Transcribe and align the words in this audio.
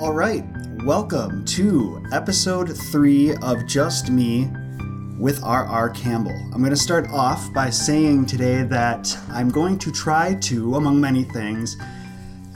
All 0.00 0.12
right, 0.12 0.44
welcome 0.84 1.44
to 1.46 2.00
episode 2.12 2.68
three 2.92 3.34
of 3.42 3.66
Just 3.66 4.12
Me 4.12 4.48
with 5.18 5.42
R.R. 5.42 5.90
Campbell. 5.90 6.40
I'm 6.54 6.60
going 6.60 6.70
to 6.70 6.76
start 6.76 7.08
off 7.10 7.52
by 7.52 7.68
saying 7.70 8.26
today 8.26 8.62
that 8.62 9.18
I'm 9.28 9.50
going 9.50 9.76
to 9.80 9.90
try 9.90 10.34
to, 10.34 10.76
among 10.76 11.00
many 11.00 11.24
things, 11.24 11.76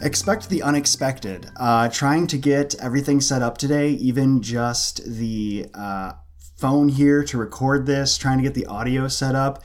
expect 0.03 0.51
the 0.51 0.63
unexpected. 0.63 1.51
Uh, 1.57 1.89
trying 1.89 2.29
to 2.29 2.39
get 2.39 2.77
everything 2.77 3.21
set 3.21 3.43
up 3.43 3.59
today, 3.59 3.89
even 3.89 4.41
just 4.41 5.05
the 5.05 5.67
uh, 5.75 6.13
phone 6.59 6.89
here 6.89 7.25
to 7.25 7.39
record 7.39 7.87
this, 7.87 8.17
trying 8.17 8.39
to 8.39 8.45
get 8.45 8.55
the 8.55 8.67
audio 8.67 9.09
set 9.09 9.35
up 9.35 9.65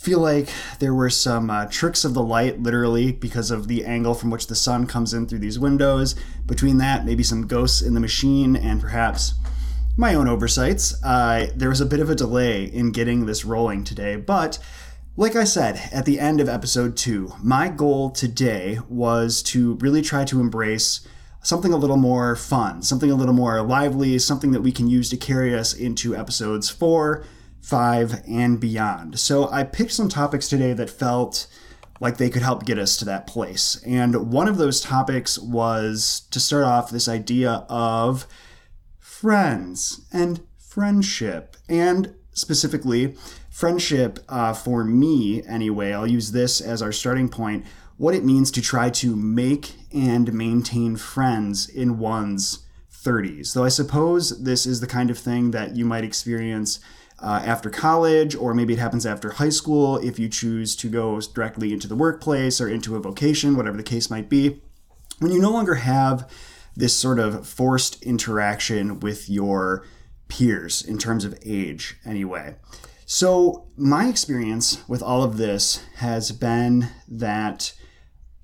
feel 0.00 0.18
like 0.18 0.48
there 0.78 0.94
were 0.94 1.10
some 1.10 1.50
uh, 1.50 1.66
tricks 1.66 2.06
of 2.06 2.14
the 2.14 2.22
light, 2.22 2.58
literally, 2.58 3.12
because 3.12 3.50
of 3.50 3.68
the 3.68 3.84
angle 3.84 4.14
from 4.14 4.30
which 4.30 4.46
the 4.46 4.54
sun 4.54 4.86
comes 4.86 5.12
in 5.12 5.26
through 5.26 5.40
these 5.40 5.58
windows. 5.58 6.14
Between 6.46 6.78
that, 6.78 7.04
maybe 7.04 7.22
some 7.22 7.46
ghosts 7.46 7.82
in 7.82 7.92
the 7.92 8.00
machine, 8.00 8.56
and 8.56 8.80
perhaps 8.80 9.34
my 9.98 10.14
own 10.14 10.26
oversights. 10.26 10.94
Uh, 11.04 11.48
there 11.54 11.68
was 11.68 11.82
a 11.82 11.86
bit 11.86 12.00
of 12.00 12.08
a 12.08 12.14
delay 12.14 12.64
in 12.64 12.92
getting 12.92 13.26
this 13.26 13.44
rolling 13.44 13.84
today, 13.84 14.16
but 14.16 14.58
like 15.18 15.36
I 15.36 15.44
said 15.44 15.90
at 15.92 16.06
the 16.06 16.18
end 16.18 16.40
of 16.40 16.48
episode 16.48 16.96
two, 16.96 17.34
my 17.42 17.68
goal 17.68 18.08
today 18.08 18.78
was 18.88 19.42
to 19.42 19.74
really 19.80 20.00
try 20.00 20.24
to 20.24 20.40
embrace 20.40 21.06
something 21.42 21.74
a 21.74 21.76
little 21.76 21.98
more 21.98 22.36
fun, 22.36 22.80
something 22.80 23.10
a 23.10 23.14
little 23.14 23.34
more 23.34 23.60
lively, 23.60 24.18
something 24.18 24.52
that 24.52 24.62
we 24.62 24.72
can 24.72 24.88
use 24.88 25.10
to 25.10 25.18
carry 25.18 25.54
us 25.54 25.74
into 25.74 26.16
episodes 26.16 26.70
four 26.70 27.22
five, 27.60 28.22
and 28.26 28.58
beyond. 28.58 29.18
So 29.18 29.50
I 29.50 29.64
picked 29.64 29.92
some 29.92 30.08
topics 30.08 30.48
today 30.48 30.72
that 30.72 30.90
felt 30.90 31.46
like 32.00 32.16
they 32.16 32.30
could 32.30 32.42
help 32.42 32.64
get 32.64 32.78
us 32.78 32.96
to 32.96 33.04
that 33.04 33.26
place. 33.26 33.80
And 33.86 34.32
one 34.32 34.48
of 34.48 34.56
those 34.56 34.80
topics 34.80 35.38
was 35.38 36.22
to 36.30 36.40
start 36.40 36.64
off 36.64 36.90
this 36.90 37.08
idea 37.08 37.66
of 37.68 38.26
friends 38.98 40.00
and 40.12 40.40
friendship. 40.58 41.56
And 41.68 42.14
specifically, 42.32 43.16
friendship 43.50 44.18
uh, 44.28 44.54
for 44.54 44.82
me, 44.82 45.42
anyway, 45.46 45.92
I'll 45.92 46.06
use 46.06 46.32
this 46.32 46.60
as 46.60 46.80
our 46.80 46.92
starting 46.92 47.28
point 47.28 47.66
what 47.98 48.14
it 48.14 48.24
means 48.24 48.50
to 48.50 48.62
try 48.62 48.88
to 48.88 49.14
make 49.14 49.74
and 49.92 50.32
maintain 50.32 50.96
friends 50.96 51.68
in 51.68 51.98
one's 51.98 52.60
30s. 52.90 53.52
Though 53.52 53.64
I 53.64 53.68
suppose 53.68 54.42
this 54.42 54.64
is 54.64 54.80
the 54.80 54.86
kind 54.86 55.10
of 55.10 55.18
thing 55.18 55.50
that 55.50 55.76
you 55.76 55.84
might 55.84 56.04
experience 56.04 56.80
uh, 57.22 57.42
after 57.44 57.70
college, 57.70 58.34
or 58.34 58.54
maybe 58.54 58.74
it 58.74 58.78
happens 58.78 59.04
after 59.04 59.30
high 59.30 59.50
school 59.50 59.98
if 59.98 60.18
you 60.18 60.28
choose 60.28 60.74
to 60.76 60.88
go 60.88 61.20
directly 61.20 61.72
into 61.72 61.86
the 61.86 61.96
workplace 61.96 62.60
or 62.60 62.68
into 62.68 62.96
a 62.96 63.00
vocation, 63.00 63.56
whatever 63.56 63.76
the 63.76 63.82
case 63.82 64.10
might 64.10 64.28
be. 64.28 64.60
When 65.18 65.32
you 65.32 65.40
no 65.40 65.50
longer 65.50 65.74
have 65.74 66.30
this 66.74 66.96
sort 66.96 67.18
of 67.18 67.46
forced 67.46 68.02
interaction 68.02 69.00
with 69.00 69.28
your 69.28 69.84
peers 70.28 70.82
in 70.82 70.96
terms 70.96 71.24
of 71.24 71.38
age, 71.44 71.96
anyway. 72.06 72.56
So, 73.04 73.66
my 73.76 74.08
experience 74.08 74.88
with 74.88 75.02
all 75.02 75.22
of 75.22 75.36
this 75.36 75.84
has 75.96 76.30
been 76.30 76.88
that 77.08 77.72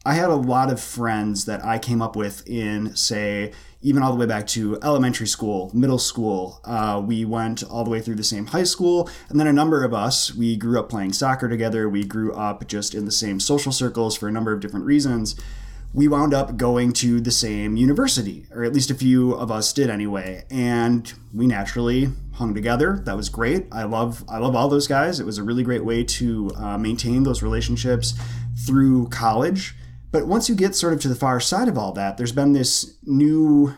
I 0.04 0.14
had 0.14 0.28
a 0.28 0.34
lot 0.34 0.70
of 0.70 0.80
friends 0.80 1.44
that 1.46 1.64
I 1.64 1.78
came 1.78 2.02
up 2.02 2.16
with 2.16 2.46
in, 2.48 2.94
say, 2.96 3.52
even 3.82 4.02
all 4.02 4.12
the 4.12 4.18
way 4.18 4.26
back 4.26 4.46
to 4.48 4.78
elementary 4.82 5.26
school, 5.26 5.70
middle 5.74 5.98
school. 5.98 6.60
Uh, 6.64 7.02
we 7.04 7.24
went 7.24 7.62
all 7.62 7.84
the 7.84 7.90
way 7.90 8.00
through 8.00 8.14
the 8.14 8.24
same 8.24 8.46
high 8.46 8.64
school. 8.64 9.08
And 9.28 9.38
then 9.38 9.46
a 9.46 9.52
number 9.52 9.84
of 9.84 9.92
us, 9.94 10.34
we 10.34 10.56
grew 10.56 10.78
up 10.78 10.88
playing 10.88 11.12
soccer 11.12 11.48
together. 11.48 11.88
We 11.88 12.04
grew 12.04 12.32
up 12.32 12.66
just 12.66 12.94
in 12.94 13.04
the 13.04 13.12
same 13.12 13.38
social 13.38 13.72
circles 13.72 14.16
for 14.16 14.28
a 14.28 14.32
number 14.32 14.52
of 14.52 14.60
different 14.60 14.86
reasons. 14.86 15.36
We 15.94 16.08
wound 16.08 16.34
up 16.34 16.56
going 16.56 16.92
to 16.94 17.20
the 17.20 17.30
same 17.30 17.76
university, 17.76 18.46
or 18.50 18.64
at 18.64 18.74
least 18.74 18.90
a 18.90 18.94
few 18.94 19.32
of 19.32 19.50
us 19.50 19.72
did 19.72 19.88
anyway. 19.88 20.44
And 20.50 21.10
we 21.32 21.46
naturally 21.46 22.08
hung 22.34 22.54
together. 22.54 23.00
That 23.04 23.16
was 23.16 23.28
great. 23.28 23.66
I 23.72 23.84
love 23.84 24.24
I 24.28 24.38
love 24.38 24.54
all 24.54 24.68
those 24.68 24.86
guys. 24.86 25.20
It 25.20 25.26
was 25.26 25.38
a 25.38 25.42
really 25.42 25.62
great 25.62 25.84
way 25.84 26.04
to 26.04 26.50
uh, 26.56 26.76
maintain 26.76 27.22
those 27.22 27.42
relationships 27.42 28.14
through 28.66 29.08
college. 29.08 29.74
But 30.16 30.26
once 30.26 30.48
you 30.48 30.54
get 30.54 30.74
sort 30.74 30.94
of 30.94 31.00
to 31.00 31.08
the 31.08 31.14
far 31.14 31.40
side 31.40 31.68
of 31.68 31.76
all 31.76 31.92
that, 31.92 32.16
there's 32.16 32.32
been 32.32 32.54
this 32.54 32.96
new, 33.04 33.74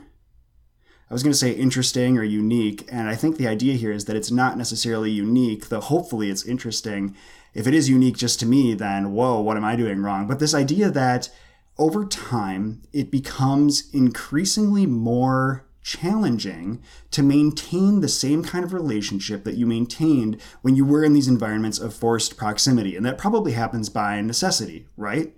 I 1.11 1.13
was 1.13 1.25
going 1.25 1.33
to 1.33 1.37
say 1.37 1.51
interesting 1.51 2.17
or 2.17 2.23
unique. 2.23 2.89
And 2.93 3.09
I 3.09 3.17
think 3.17 3.39
the 3.39 3.49
idea 3.49 3.75
here 3.75 3.91
is 3.91 4.05
that 4.05 4.15
it's 4.15 4.31
not 4.31 4.57
necessarily 4.57 5.11
unique, 5.11 5.69
though 5.69 5.81
hopefully 5.81 6.31
it's 6.31 6.47
interesting. 6.47 7.17
If 7.55 7.67
it 7.67 7.75
is 7.75 7.89
unique 7.89 8.17
just 8.17 8.39
to 8.39 8.47
me, 8.47 8.75
then 8.75 9.11
whoa, 9.15 9.41
what 9.41 9.57
am 9.57 9.65
I 9.65 9.75
doing 9.75 10.01
wrong? 10.01 10.29
But 10.29 10.39
this 10.39 10.55
idea 10.55 10.93
that 10.93 11.29
over 11.77 12.05
time, 12.05 12.83
it 12.93 13.11
becomes 13.11 13.93
increasingly 13.93 14.87
more 14.87 15.67
challenging 15.83 16.81
to 17.11 17.25
maintain 17.25 18.01
the 18.01 18.07
same 18.07 18.45
kind 18.45 18.65
of 18.65 18.73
relationship 18.73 19.43
that 19.43 19.57
you 19.57 19.67
maintained 19.67 20.41
when 20.63 20.77
you 20.77 20.85
were 20.85 21.03
in 21.03 21.15
these 21.15 21.27
environments 21.27 21.81
of 21.81 21.93
forced 21.93 22.37
proximity. 22.37 22.95
And 22.95 23.05
that 23.05 23.19
probably 23.19 23.55
happens 23.55 23.89
by 23.89 24.21
necessity, 24.21 24.87
right? 24.97 25.35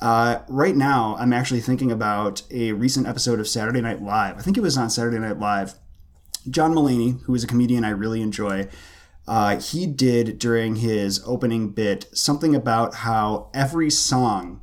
Uh, 0.00 0.40
right 0.48 0.76
now, 0.76 1.16
I'm 1.18 1.32
actually 1.32 1.60
thinking 1.60 1.90
about 1.90 2.42
a 2.50 2.72
recent 2.72 3.06
episode 3.06 3.40
of 3.40 3.48
Saturday 3.48 3.80
Night 3.80 4.02
Live. 4.02 4.36
I 4.36 4.42
think 4.42 4.56
it 4.56 4.62
was 4.62 4.76
on 4.76 4.90
Saturday 4.90 5.18
Night 5.18 5.38
Live. 5.38 5.74
John 6.50 6.74
Mulaney, 6.74 7.22
who 7.22 7.34
is 7.34 7.42
a 7.42 7.46
comedian 7.46 7.84
I 7.84 7.90
really 7.90 8.20
enjoy, 8.20 8.68
uh, 9.26 9.58
he 9.58 9.86
did 9.86 10.38
during 10.38 10.76
his 10.76 11.22
opening 11.26 11.70
bit 11.70 12.06
something 12.12 12.54
about 12.54 12.96
how 12.96 13.50
every 13.54 13.90
song 13.90 14.60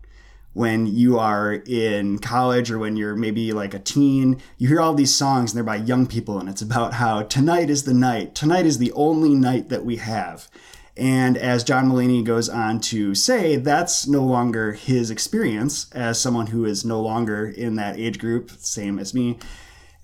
when 0.54 0.86
you 0.86 1.18
are 1.18 1.54
in 1.66 2.20
college 2.20 2.70
or 2.70 2.78
when 2.78 2.96
you're 2.96 3.16
maybe 3.16 3.52
like 3.52 3.74
a 3.74 3.80
teen, 3.80 4.40
you 4.58 4.68
hear 4.68 4.80
all 4.80 4.94
these 4.94 5.14
songs 5.14 5.52
and 5.52 5.58
they're 5.58 5.64
by 5.64 5.76
young 5.76 6.06
people 6.06 6.40
and 6.40 6.48
it's 6.48 6.62
about 6.62 6.94
how 6.94 7.24
tonight 7.24 7.72
is 7.72 7.84
the 7.84 7.94
night. 7.94 8.36
Tonight 8.36 8.68
is 8.68 8.78
the 8.78 8.92
only 8.94 9.34
night 9.34 9.70
that 9.70 9.84
we 9.84 9.96
have. 9.98 10.48
And 10.96 11.38
as 11.38 11.64
John 11.64 11.90
Mulaney 11.90 12.24
goes 12.24 12.50
on 12.50 12.80
to 12.82 13.16
say, 13.16 13.56
that's 13.56 14.08
no 14.08 14.24
longer 14.24 14.74
his 14.74 15.10
experience 15.10 15.92
as 15.92 16.20
someone 16.20 16.48
who 16.48 16.66
is 16.66 16.86
no 16.86 17.02
longer 17.02 17.48
in 17.48 17.76
that 17.76 17.98
age 17.98 18.20
group, 18.20 18.52
same 18.52 19.00
as 19.00 19.14
me. 19.14 19.40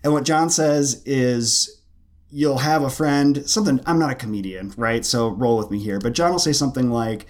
And 0.04 0.14
what 0.14 0.26
John 0.26 0.50
says 0.50 1.04
is, 1.06 1.80
you'll 2.32 2.60
have 2.60 2.84
a 2.84 2.90
friend, 2.90 3.48
something, 3.50 3.82
I'm 3.86 4.00
not 4.00 4.12
a 4.12 4.16
comedian, 4.16 4.74
right? 4.78 5.06
So 5.06 5.30
roll 5.30 5.58
with 5.58 5.72
me 5.72 5.80
here. 5.80 6.00
But 6.00 6.14
John 6.14 6.32
will 6.32 6.40
say 6.40 6.54
something 6.54 6.90
like, 6.90 7.26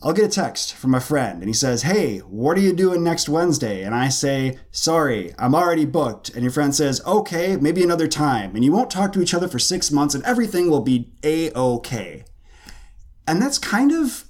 I'll 0.00 0.12
get 0.12 0.24
a 0.24 0.28
text 0.28 0.74
from 0.74 0.94
a 0.94 1.00
friend 1.00 1.40
and 1.40 1.48
he 1.48 1.52
says, 1.52 1.82
Hey, 1.82 2.18
what 2.18 2.56
are 2.56 2.60
you 2.60 2.72
doing 2.72 3.02
next 3.02 3.28
Wednesday? 3.28 3.82
And 3.82 3.96
I 3.96 4.10
say, 4.10 4.58
Sorry, 4.70 5.34
I'm 5.40 5.56
already 5.56 5.84
booked. 5.84 6.28
And 6.30 6.42
your 6.42 6.52
friend 6.52 6.72
says, 6.72 7.04
Okay, 7.04 7.56
maybe 7.56 7.82
another 7.82 8.06
time. 8.06 8.54
And 8.54 8.64
you 8.64 8.70
won't 8.70 8.92
talk 8.92 9.12
to 9.14 9.20
each 9.20 9.34
other 9.34 9.48
for 9.48 9.58
six 9.58 9.90
months 9.90 10.14
and 10.14 10.22
everything 10.24 10.70
will 10.70 10.82
be 10.82 11.10
A 11.24 11.50
OK 11.50 12.24
and 13.28 13.40
that's 13.40 13.58
kind 13.58 13.92
of 13.92 14.24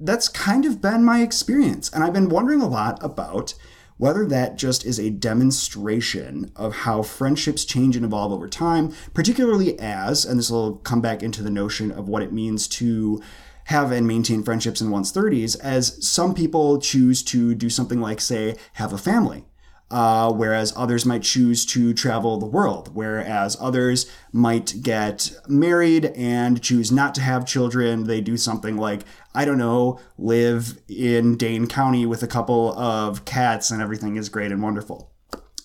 that's 0.00 0.28
kind 0.28 0.64
of 0.64 0.82
been 0.82 1.04
my 1.04 1.22
experience. 1.22 1.88
And 1.90 2.04
i've 2.04 2.12
been 2.12 2.28
wondering 2.28 2.60
a 2.60 2.68
lot 2.68 3.02
about 3.02 3.54
whether 3.96 4.26
that 4.26 4.56
just 4.56 4.84
is 4.86 4.98
a 4.98 5.10
demonstration 5.10 6.50
of 6.56 6.74
how 6.74 7.02
friendships 7.02 7.66
change 7.66 7.96
and 7.96 8.04
evolve 8.04 8.32
over 8.32 8.48
time 8.48 8.92
particularly 9.14 9.78
as 9.78 10.24
and 10.24 10.38
this 10.38 10.50
will 10.50 10.76
come 10.78 11.00
back 11.00 11.22
into 11.22 11.42
the 11.42 11.50
notion 11.50 11.90
of 11.90 12.08
what 12.08 12.22
it 12.22 12.32
means 12.32 12.66
to 12.66 13.22
have 13.64 13.92
and 13.92 14.06
maintain 14.06 14.42
friendships 14.42 14.80
in 14.80 14.90
one's 14.90 15.12
30s 15.12 15.58
as 15.60 16.04
some 16.04 16.34
people 16.34 16.80
choose 16.80 17.22
to 17.22 17.54
do 17.54 17.70
something 17.70 18.00
like 18.00 18.20
say 18.20 18.56
have 18.74 18.92
a 18.92 18.98
family 18.98 19.44
uh, 19.90 20.32
whereas 20.32 20.72
others 20.76 21.04
might 21.04 21.22
choose 21.22 21.66
to 21.66 21.92
travel 21.92 22.38
the 22.38 22.46
world, 22.46 22.94
whereas 22.94 23.56
others 23.60 24.10
might 24.32 24.82
get 24.82 25.32
married 25.48 26.06
and 26.16 26.62
choose 26.62 26.92
not 26.92 27.14
to 27.16 27.20
have 27.20 27.44
children. 27.46 28.04
They 28.04 28.20
do 28.20 28.36
something 28.36 28.76
like, 28.76 29.02
I 29.34 29.44
don't 29.44 29.58
know, 29.58 29.98
live 30.16 30.78
in 30.88 31.36
Dane 31.36 31.66
County 31.66 32.06
with 32.06 32.22
a 32.22 32.28
couple 32.28 32.72
of 32.78 33.24
cats 33.24 33.70
and 33.70 33.82
everything 33.82 34.16
is 34.16 34.28
great 34.28 34.52
and 34.52 34.62
wonderful. 34.62 35.12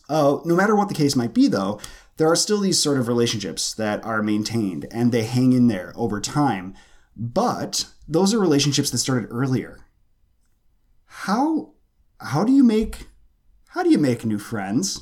Uh, 0.10 0.40
no 0.44 0.56
matter 0.56 0.76
what 0.76 0.90
the 0.90 0.96
case 0.96 1.16
might 1.16 1.34
be, 1.34 1.48
though, 1.48 1.80
there 2.18 2.28
are 2.30 2.36
still 2.36 2.60
these 2.60 2.82
sort 2.82 2.98
of 2.98 3.08
relationships 3.08 3.74
that 3.74 4.04
are 4.04 4.24
maintained 4.24 4.88
and 4.92 5.12
they 5.12 5.24
hang 5.24 5.54
in 5.54 5.68
there 5.68 5.94
over 5.96 6.20
time. 6.20 6.74
But 7.16 7.86
those 8.08 8.34
are 8.34 8.40
relationships 8.40 8.90
that 8.90 8.98
started 8.98 9.28
earlier. 9.30 9.80
How 11.06 11.74
how 12.20 12.44
do 12.44 12.52
you 12.52 12.64
make 12.64 13.08
how 13.76 13.84
do 13.84 13.90
you 13.90 13.98
make 13.98 14.24
new 14.24 14.40
friends? 14.40 15.02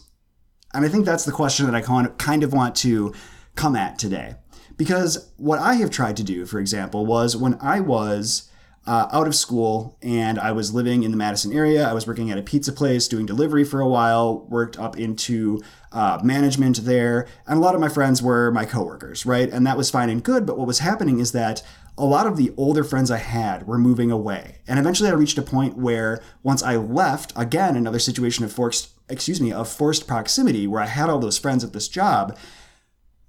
And 0.74 0.84
I 0.84 0.90
think 0.90 1.06
that's 1.06 1.26
the 1.26 1.32
question 1.32 1.68
that 1.68 1.76
I 1.76 1.82
kind 1.82 2.44
of 2.44 2.54
want 2.54 2.76
to 2.78 3.14
come 3.54 3.76
at 3.76 4.00
today. 4.00 4.34
Because 4.78 5.32
what 5.38 5.60
I 5.60 5.76
have 5.76 5.92
tried 5.92 6.18
to 6.18 6.24
do, 6.24 6.48
for 6.48 6.60
example, 6.60 7.06
was 7.06 7.38
when 7.38 7.56
I 7.62 7.80
was 7.82 8.50
uh, 8.88 9.08
out 9.12 9.28
of 9.28 9.36
school 9.36 10.00
and 10.02 10.40
I 10.40 10.54
was 10.54 10.74
living 10.74 11.04
in 11.04 11.12
the 11.12 11.18
Madison 11.18 11.54
area, 11.54 11.88
I 11.88 11.94
was 11.94 12.08
working 12.08 12.32
at 12.32 12.40
a 12.40 12.42
pizza 12.42 12.74
place 12.74 13.08
doing 13.08 13.28
delivery 13.28 13.64
for 13.64 13.80
a 13.80 13.88
while, 13.88 14.48
worked 14.50 14.80
up 14.80 14.98
into 14.98 15.62
uh, 15.92 16.20
management 16.24 16.84
there, 16.84 17.28
and 17.46 17.60
a 17.60 17.62
lot 17.62 17.76
of 17.76 17.80
my 17.80 17.90
friends 17.90 18.24
were 18.24 18.50
my 18.50 18.66
coworkers, 18.66 19.24
right? 19.24 19.50
And 19.50 19.68
that 19.68 19.78
was 19.78 19.92
fine 19.92 20.10
and 20.10 20.24
good. 20.24 20.48
But 20.48 20.58
what 20.58 20.66
was 20.66 20.80
happening 20.80 21.20
is 21.20 21.32
that 21.34 21.62
a 21.98 22.06
lot 22.06 22.26
of 22.26 22.38
the 22.38 22.52
older 22.58 22.84
friends 22.84 23.12
I 23.12 23.18
had 23.18 23.68
were 23.68 23.78
moving 23.78 24.12
away. 24.12 24.60
And 24.68 24.80
eventually 24.80 25.10
I 25.10 25.14
reached 25.14 25.38
a 25.38 25.44
point 25.44 25.78
where 25.78 26.22
once 26.42 26.64
I 26.64 26.76
left, 26.76 27.34
again, 27.36 27.76
another 27.76 28.00
situation 28.00 28.44
of 28.44 28.52
forced 28.52 28.94
excuse 29.10 29.42
me, 29.42 29.52
of 29.52 29.70
forced 29.70 30.08
proximity 30.08 30.68
where 30.68 30.82
I 30.82 30.88
had 30.88 31.10
all 31.10 31.20
those 31.20 31.38
friends 31.38 31.64
at 31.64 31.74
this 31.74 31.88
job. 31.88 32.38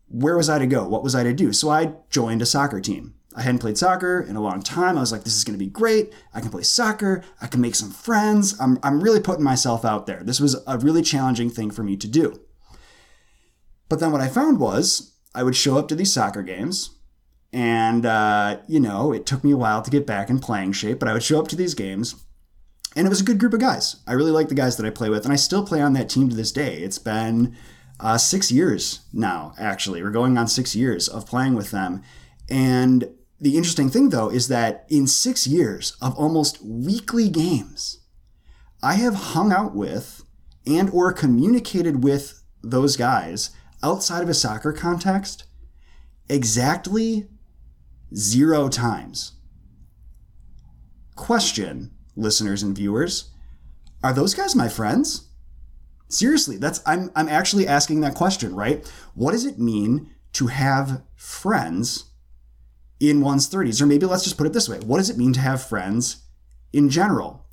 Where 0.08 0.36
was 0.36 0.48
I 0.48 0.58
to 0.58 0.66
go? 0.66 0.86
What 0.86 1.02
was 1.02 1.14
I 1.14 1.22
to 1.24 1.32
do? 1.32 1.52
So 1.52 1.70
I 1.70 1.94
joined 2.10 2.42
a 2.42 2.46
soccer 2.46 2.80
team. 2.80 3.14
I 3.36 3.42
hadn't 3.42 3.58
played 3.58 3.78
soccer 3.78 4.20
in 4.20 4.36
a 4.36 4.40
long 4.40 4.62
time. 4.62 4.96
I 4.96 5.00
was 5.00 5.10
like, 5.10 5.24
this 5.24 5.36
is 5.36 5.42
going 5.42 5.58
to 5.58 5.64
be 5.64 5.70
great. 5.70 6.12
I 6.32 6.40
can 6.40 6.50
play 6.50 6.62
soccer. 6.62 7.24
I 7.40 7.48
can 7.48 7.60
make 7.60 7.74
some 7.74 7.90
friends. 7.90 8.58
I'm, 8.60 8.78
I'm 8.82 9.02
really 9.02 9.20
putting 9.20 9.42
myself 9.42 9.84
out 9.84 10.06
there. 10.06 10.22
This 10.22 10.40
was 10.40 10.56
a 10.68 10.78
really 10.78 11.02
challenging 11.02 11.50
thing 11.50 11.72
for 11.72 11.82
me 11.82 11.96
to 11.96 12.06
do. 12.06 12.40
But 13.88 13.98
then 13.98 14.12
what 14.12 14.20
I 14.20 14.28
found 14.28 14.60
was 14.60 15.16
I 15.34 15.42
would 15.42 15.56
show 15.56 15.76
up 15.76 15.88
to 15.88 15.96
these 15.96 16.12
soccer 16.12 16.42
games, 16.42 16.90
and, 17.54 18.04
uh, 18.04 18.58
you 18.66 18.80
know, 18.80 19.12
it 19.12 19.26
took 19.26 19.44
me 19.44 19.52
a 19.52 19.56
while 19.56 19.80
to 19.80 19.90
get 19.90 20.08
back 20.08 20.28
in 20.28 20.40
playing 20.40 20.72
shape, 20.72 20.98
but 20.98 21.08
I 21.08 21.12
would 21.12 21.22
show 21.22 21.38
up 21.38 21.46
to 21.48 21.56
these 21.56 21.74
games, 21.74 22.16
and 22.96 23.06
it 23.06 23.10
was 23.10 23.20
a 23.20 23.24
good 23.24 23.38
group 23.38 23.54
of 23.54 23.60
guys. 23.60 24.02
I 24.08 24.14
really 24.14 24.32
like 24.32 24.48
the 24.48 24.56
guys 24.56 24.76
that 24.76 24.84
I 24.84 24.90
play 24.90 25.08
with, 25.08 25.22
and 25.24 25.32
I 25.32 25.36
still 25.36 25.64
play 25.64 25.80
on 25.80 25.92
that 25.92 26.08
team 26.08 26.28
to 26.28 26.34
this 26.34 26.50
day. 26.50 26.78
It's 26.78 26.98
been 26.98 27.56
uh, 28.00 28.18
six 28.18 28.50
years 28.50 29.02
now, 29.12 29.54
actually. 29.56 30.02
We're 30.02 30.10
going 30.10 30.36
on 30.36 30.48
six 30.48 30.74
years 30.74 31.06
of 31.08 31.28
playing 31.28 31.54
with 31.54 31.70
them. 31.70 32.02
And 32.50 33.08
the 33.40 33.56
interesting 33.56 33.88
thing, 33.88 34.08
though, 34.08 34.30
is 34.30 34.48
that 34.48 34.84
in 34.88 35.06
six 35.06 35.46
years 35.46 35.96
of 36.02 36.12
almost 36.16 36.60
weekly 36.60 37.28
games, 37.28 38.00
I 38.82 38.94
have 38.94 39.14
hung 39.14 39.52
out 39.52 39.76
with 39.76 40.24
and 40.66 40.90
or 40.90 41.12
communicated 41.12 42.02
with 42.02 42.42
those 42.64 42.96
guys 42.96 43.50
outside 43.80 44.24
of 44.24 44.28
a 44.28 44.34
soccer 44.34 44.72
context 44.72 45.44
exactly 46.28 47.28
zero 48.14 48.68
times. 48.68 49.32
Question, 51.16 51.92
listeners 52.16 52.62
and 52.62 52.76
viewers, 52.76 53.30
are 54.02 54.12
those 54.12 54.34
guys 54.34 54.54
my 54.54 54.68
friends? 54.68 55.28
Seriously, 56.08 56.56
that's 56.56 56.80
I'm 56.86 57.10
I'm 57.16 57.28
actually 57.28 57.66
asking 57.66 58.00
that 58.00 58.14
question, 58.14 58.54
right? 58.54 58.86
What 59.14 59.32
does 59.32 59.46
it 59.46 59.58
mean 59.58 60.10
to 60.34 60.48
have 60.48 61.02
friends 61.14 62.10
in 63.00 63.20
one's 63.20 63.48
30s? 63.48 63.80
Or 63.80 63.86
maybe 63.86 64.06
let's 64.06 64.24
just 64.24 64.36
put 64.36 64.46
it 64.46 64.52
this 64.52 64.68
way. 64.68 64.78
What 64.80 64.98
does 64.98 65.10
it 65.10 65.18
mean 65.18 65.32
to 65.32 65.40
have 65.40 65.66
friends 65.66 66.22
in 66.72 66.90
general? 66.90 67.46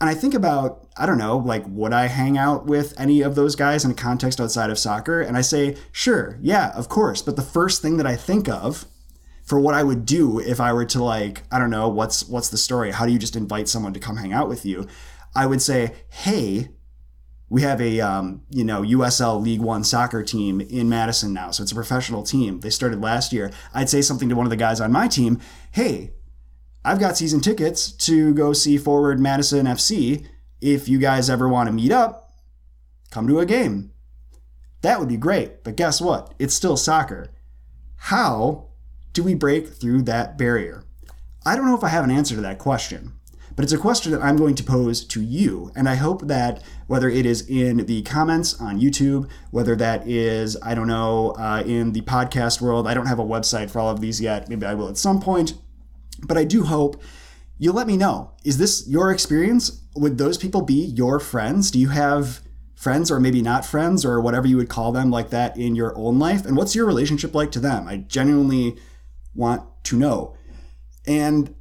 And 0.00 0.10
I 0.10 0.14
think 0.14 0.34
about, 0.34 0.88
I 0.96 1.06
don't 1.06 1.18
know, 1.18 1.38
like, 1.38 1.62
would 1.68 1.92
I 1.92 2.08
hang 2.08 2.36
out 2.36 2.66
with 2.66 2.98
any 2.98 3.22
of 3.22 3.36
those 3.36 3.54
guys 3.54 3.84
in 3.84 3.92
a 3.92 3.94
context 3.94 4.40
outside 4.40 4.70
of 4.70 4.78
soccer? 4.78 5.20
And 5.20 5.36
I 5.36 5.40
say, 5.40 5.76
sure, 5.92 6.38
yeah, 6.42 6.72
of 6.74 6.88
course. 6.88 7.22
But 7.22 7.36
the 7.36 7.42
first 7.42 7.80
thing 7.80 7.96
that 7.98 8.06
I 8.06 8.16
think 8.16 8.48
of 8.48 8.86
for 9.44 9.60
what 9.60 9.74
I 9.74 9.82
would 9.82 10.06
do 10.06 10.40
if 10.40 10.60
I 10.60 10.72
were 10.72 10.86
to 10.86 11.04
like, 11.04 11.42
I 11.52 11.58
don't 11.58 11.70
know, 11.70 11.88
what's 11.88 12.26
what's 12.26 12.48
the 12.48 12.56
story? 12.56 12.90
How 12.90 13.06
do 13.06 13.12
you 13.12 13.18
just 13.18 13.36
invite 13.36 13.68
someone 13.68 13.92
to 13.92 14.00
come 14.00 14.16
hang 14.16 14.32
out 14.32 14.48
with 14.48 14.64
you? 14.64 14.86
I 15.34 15.46
would 15.46 15.60
say, 15.60 15.92
hey, 16.08 16.70
we 17.50 17.62
have 17.62 17.80
a 17.80 18.00
um, 18.00 18.42
you 18.50 18.64
know 18.64 18.82
USL 18.82 19.40
League 19.40 19.60
One 19.60 19.84
soccer 19.84 20.22
team 20.22 20.60
in 20.60 20.88
Madison 20.88 21.32
now, 21.32 21.50
so 21.50 21.62
it's 21.62 21.72
a 21.72 21.76
professional 21.76 22.22
team. 22.22 22.60
They 22.60 22.70
started 22.70 23.02
last 23.02 23.32
year. 23.32 23.52
I'd 23.74 23.90
say 23.90 24.00
something 24.00 24.28
to 24.28 24.34
one 24.34 24.46
of 24.46 24.50
the 24.50 24.56
guys 24.56 24.80
on 24.80 24.90
my 24.90 25.08
team. 25.08 25.40
Hey, 25.72 26.14
I've 26.84 27.00
got 27.00 27.16
season 27.16 27.40
tickets 27.40 27.92
to 27.92 28.32
go 28.34 28.52
see 28.54 28.78
Forward 28.78 29.20
Madison 29.20 29.66
FC. 29.66 30.26
If 30.60 30.88
you 30.88 30.98
guys 30.98 31.28
ever 31.28 31.48
want 31.48 31.66
to 31.66 31.72
meet 31.72 31.92
up, 31.92 32.32
come 33.10 33.28
to 33.28 33.40
a 33.40 33.46
game. 33.46 33.92
That 34.80 34.98
would 34.98 35.08
be 35.08 35.16
great, 35.16 35.64
but 35.64 35.76
guess 35.76 36.00
what? 36.00 36.34
It's 36.38 36.54
still 36.54 36.76
soccer. 36.76 37.28
How 37.96 38.68
do 39.14 39.22
we 39.22 39.34
break 39.34 39.68
through 39.68 40.02
that 40.02 40.36
barrier? 40.36 40.84
I 41.46 41.56
don't 41.56 41.66
know 41.66 41.76
if 41.76 41.84
I 41.84 41.88
have 41.88 42.04
an 42.04 42.10
answer 42.10 42.34
to 42.34 42.40
that 42.42 42.58
question, 42.58 43.14
but 43.54 43.62
it's 43.62 43.72
a 43.72 43.78
question 43.78 44.12
that 44.12 44.22
I'm 44.22 44.36
going 44.36 44.56
to 44.56 44.64
pose 44.64 45.04
to 45.06 45.22
you. 45.22 45.70
And 45.76 45.88
I 45.88 45.94
hope 45.94 46.22
that 46.22 46.62
whether 46.88 47.08
it 47.08 47.24
is 47.24 47.48
in 47.48 47.86
the 47.86 48.02
comments 48.02 48.60
on 48.60 48.80
YouTube, 48.80 49.30
whether 49.52 49.76
that 49.76 50.06
is, 50.08 50.56
I 50.62 50.74
don't 50.74 50.88
know, 50.88 51.30
uh, 51.38 51.62
in 51.64 51.92
the 51.92 52.00
podcast 52.02 52.60
world, 52.60 52.88
I 52.88 52.94
don't 52.94 53.06
have 53.06 53.20
a 53.20 53.24
website 53.24 53.70
for 53.70 53.78
all 53.78 53.90
of 53.90 54.00
these 54.00 54.20
yet. 54.20 54.48
Maybe 54.48 54.66
I 54.66 54.74
will 54.74 54.88
at 54.88 54.98
some 54.98 55.20
point. 55.20 55.54
But 56.26 56.36
I 56.36 56.44
do 56.44 56.64
hope 56.64 57.00
you'll 57.56 57.74
let 57.74 57.86
me 57.86 57.96
know. 57.96 58.32
Is 58.42 58.58
this 58.58 58.88
your 58.88 59.12
experience? 59.12 59.82
Would 59.94 60.18
those 60.18 60.38
people 60.38 60.62
be 60.62 60.74
your 60.86 61.20
friends? 61.20 61.70
Do 61.70 61.78
you 61.78 61.90
have 61.90 62.40
friends 62.74 63.10
or 63.10 63.20
maybe 63.20 63.42
not 63.42 63.64
friends 63.64 64.04
or 64.04 64.20
whatever 64.20 64.48
you 64.48 64.56
would 64.56 64.68
call 64.68 64.90
them 64.90 65.10
like 65.10 65.30
that 65.30 65.56
in 65.56 65.76
your 65.76 65.96
own 65.96 66.18
life? 66.18 66.44
And 66.44 66.56
what's 66.56 66.74
your 66.74 66.86
relationship 66.86 67.32
like 67.32 67.52
to 67.52 67.60
them? 67.60 67.86
I 67.86 67.98
genuinely 67.98 68.76
want 69.34 69.62
to 69.84 69.96
know. 69.96 70.36
And 71.06 71.54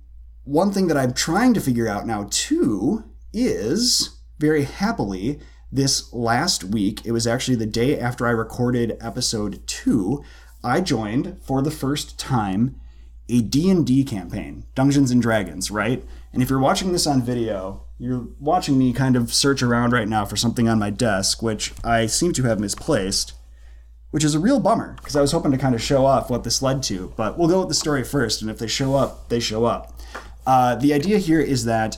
one 0.43 0.71
thing 0.71 0.87
that 0.87 0.97
I'm 0.97 1.13
trying 1.13 1.53
to 1.53 1.61
figure 1.61 1.87
out 1.87 2.07
now 2.07 2.27
too 2.29 3.03
is 3.33 4.17
very 4.39 4.63
happily 4.63 5.39
this 5.71 6.13
last 6.13 6.63
week, 6.63 7.01
it 7.03 7.11
was 7.11 7.25
actually 7.25 7.55
the 7.55 7.65
day 7.65 7.99
after 7.99 8.27
I 8.27 8.31
recorded 8.31 8.95
episode 9.01 9.65
2, 9.65 10.23
I 10.63 10.81
joined 10.81 11.39
for 11.41 11.61
the 11.61 11.71
first 11.71 12.19
time 12.19 12.79
a 13.27 13.41
D&D 13.41 14.03
campaign, 14.03 14.65
Dungeons 14.75 15.09
and 15.09 15.21
Dragons, 15.21 15.71
right? 15.71 16.05
And 16.31 16.43
if 16.43 16.49
you're 16.49 16.59
watching 16.59 16.91
this 16.91 17.07
on 17.07 17.21
video, 17.21 17.85
you're 17.97 18.27
watching 18.39 18.77
me 18.77 18.93
kind 18.93 19.15
of 19.15 19.33
search 19.33 19.63
around 19.63 19.93
right 19.93 20.07
now 20.07 20.25
for 20.25 20.35
something 20.35 20.69
on 20.69 20.77
my 20.77 20.89
desk, 20.89 21.41
which 21.41 21.73
I 21.83 22.05
seem 22.05 22.33
to 22.33 22.43
have 22.43 22.59
misplaced, 22.59 23.33
which 24.13 24.23
is 24.23 24.35
a 24.35 24.39
real 24.39 24.59
bummer 24.59 24.93
because 24.97 25.15
I 25.15 25.21
was 25.21 25.31
hoping 25.31 25.51
to 25.53 25.57
kind 25.57 25.73
of 25.73 25.81
show 25.81 26.05
off 26.05 26.29
what 26.29 26.43
this 26.43 26.61
led 26.61 26.83
to. 26.83 27.11
But 27.17 27.35
we'll 27.35 27.47
go 27.47 27.61
with 27.61 27.69
the 27.69 27.73
story 27.73 28.03
first, 28.03 28.43
and 28.43 28.51
if 28.51 28.59
they 28.59 28.67
show 28.67 28.93
up, 28.93 29.27
they 29.29 29.39
show 29.39 29.65
up. 29.65 29.99
Uh, 30.45 30.75
the 30.75 30.93
idea 30.93 31.17
here 31.17 31.39
is 31.39 31.65
that 31.65 31.97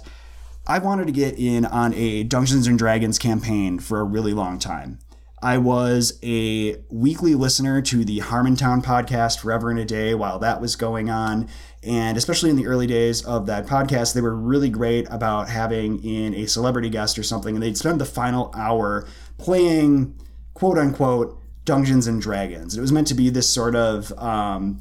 I 0.66 0.80
wanted 0.80 1.08
to 1.08 1.12
get 1.12 1.38
in 1.38 1.66
on 1.66 1.94
a 1.94 2.24
Dungeons 2.24 2.68
and 2.68 2.80
Dragons 2.80 3.20
campaign 3.20 3.80
for 3.80 4.00
a 4.00 4.06
really 4.06 4.32
long 4.32 4.60
time. 4.60 5.00
I 5.44 5.58
was 5.58 6.18
a 6.24 6.78
weekly 6.90 7.36
listener 7.36 7.82
to 7.82 8.06
the 8.06 8.20
Harmontown 8.20 8.82
podcast 8.82 9.40
Forever 9.40 9.70
in 9.70 9.78
a 9.78 9.84
Day 9.84 10.16
while 10.16 10.40
that 10.40 10.62
was 10.62 10.78
going 10.78 11.10
on. 11.10 11.50
And 11.84 12.18
especially 12.18 12.50
in 12.50 12.56
the 12.56 12.66
early 12.66 12.88
days 12.88 13.26
of 13.26 13.46
that 13.48 13.68
podcast, 13.68 14.14
they 14.14 14.22
were 14.22 14.34
really 14.34 14.70
great 14.70 15.06
about 15.12 15.50
having 15.50 16.02
in 16.02 16.34
a 16.34 16.48
celebrity 16.48 16.90
guest 16.90 17.20
or 17.20 17.24
something. 17.24 17.56
And 17.56 17.62
they'd 17.62 17.78
spend 17.78 18.00
the 18.00 18.06
final 18.06 18.54
hour 18.56 19.06
playing, 19.38 20.16
quote 20.54 20.78
unquote, 20.78 21.42
Dungeons 21.66 22.08
and 22.08 22.22
Dragons. 22.22 22.78
It 22.78 22.82
was 22.82 22.92
meant 22.92 23.08
to 23.08 23.16
be 23.16 23.30
this 23.30 23.50
sort 23.50 23.76
of. 23.76 24.12
Um, 24.18 24.80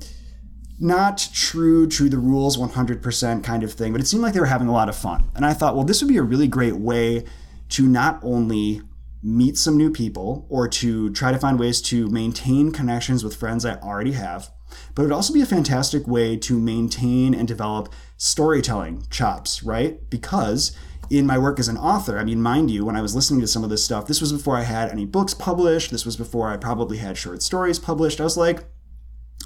not 0.79 1.29
true 1.33 1.87
to 1.87 2.09
the 2.09 2.19
rules 2.19 2.57
100% 2.57 3.45
kind 3.45 3.63
of 3.63 3.73
thing, 3.73 3.93
but 3.93 4.01
it 4.01 4.07
seemed 4.07 4.25
like 4.25 4.35
they 4.35 4.41
were 4.41 4.47
having 4.47 4.67
a 4.67 4.73
lot 4.73 4.89
of 4.89 4.97
fun. 4.97 5.31
And 5.37 5.47
I 5.47 5.55
thought, 5.55 5.77
well, 5.77 5.85
this 5.85 6.03
would 6.03 6.09
be 6.09 6.17
a 6.17 6.23
really 6.23 6.49
great 6.49 6.75
way 6.75 7.25
to 7.71 7.87
not 7.87 8.19
only 8.23 8.83
meet 9.23 9.57
some 9.57 9.77
new 9.77 9.91
people 9.91 10.47
or 10.51 10.69
to 10.69 11.11
try 11.13 11.33
to 11.33 11.39
find 11.39 11.59
ways 11.59 11.81
to 11.81 12.09
maintain 12.11 12.71
connections 12.71 13.25
with 13.25 13.37
friends 13.37 13.65
I 13.65 13.77
already 13.77 14.13
have. 14.13 14.51
But 14.95 15.03
it 15.03 15.07
would 15.07 15.15
also 15.15 15.33
be 15.33 15.41
a 15.41 15.47
fantastic 15.47 16.07
way 16.07 16.37
to 16.39 16.59
maintain 16.59 17.35
and 17.35 17.49
develop 17.49 17.93
storytelling 18.17 19.07
chops, 19.11 19.63
right? 19.63 19.99
Because 20.11 20.77
in 21.11 21.27
my 21.27 21.39
work 21.39 21.59
as 21.59 21.69
an 21.69 21.77
author, 21.77 22.19
I 22.19 22.25
mean, 22.25 22.41
mind 22.41 22.71
you, 22.71 22.85
when 22.85 22.97
I 22.97 23.03
was 23.03 23.15
listening 23.15 23.41
to 23.41 23.47
some 23.47 23.65
of 23.65 23.71
this 23.71 23.85
stuff, 23.85 24.07
this 24.07 24.21
was 24.21 24.33
before 24.33 24.57
I 24.57 24.63
had 24.63 24.91
any 24.91 25.05
books 25.05 25.35
published. 25.35 25.91
This 25.91 26.07
was 26.07 26.17
before 26.17 26.51
I 26.51 26.57
probably 26.57 26.99
had 26.99 27.19
short 27.19 27.43
stories 27.43 27.79
published. 27.79 28.21
I 28.21 28.25
was 28.25 28.37
like, 28.37 28.65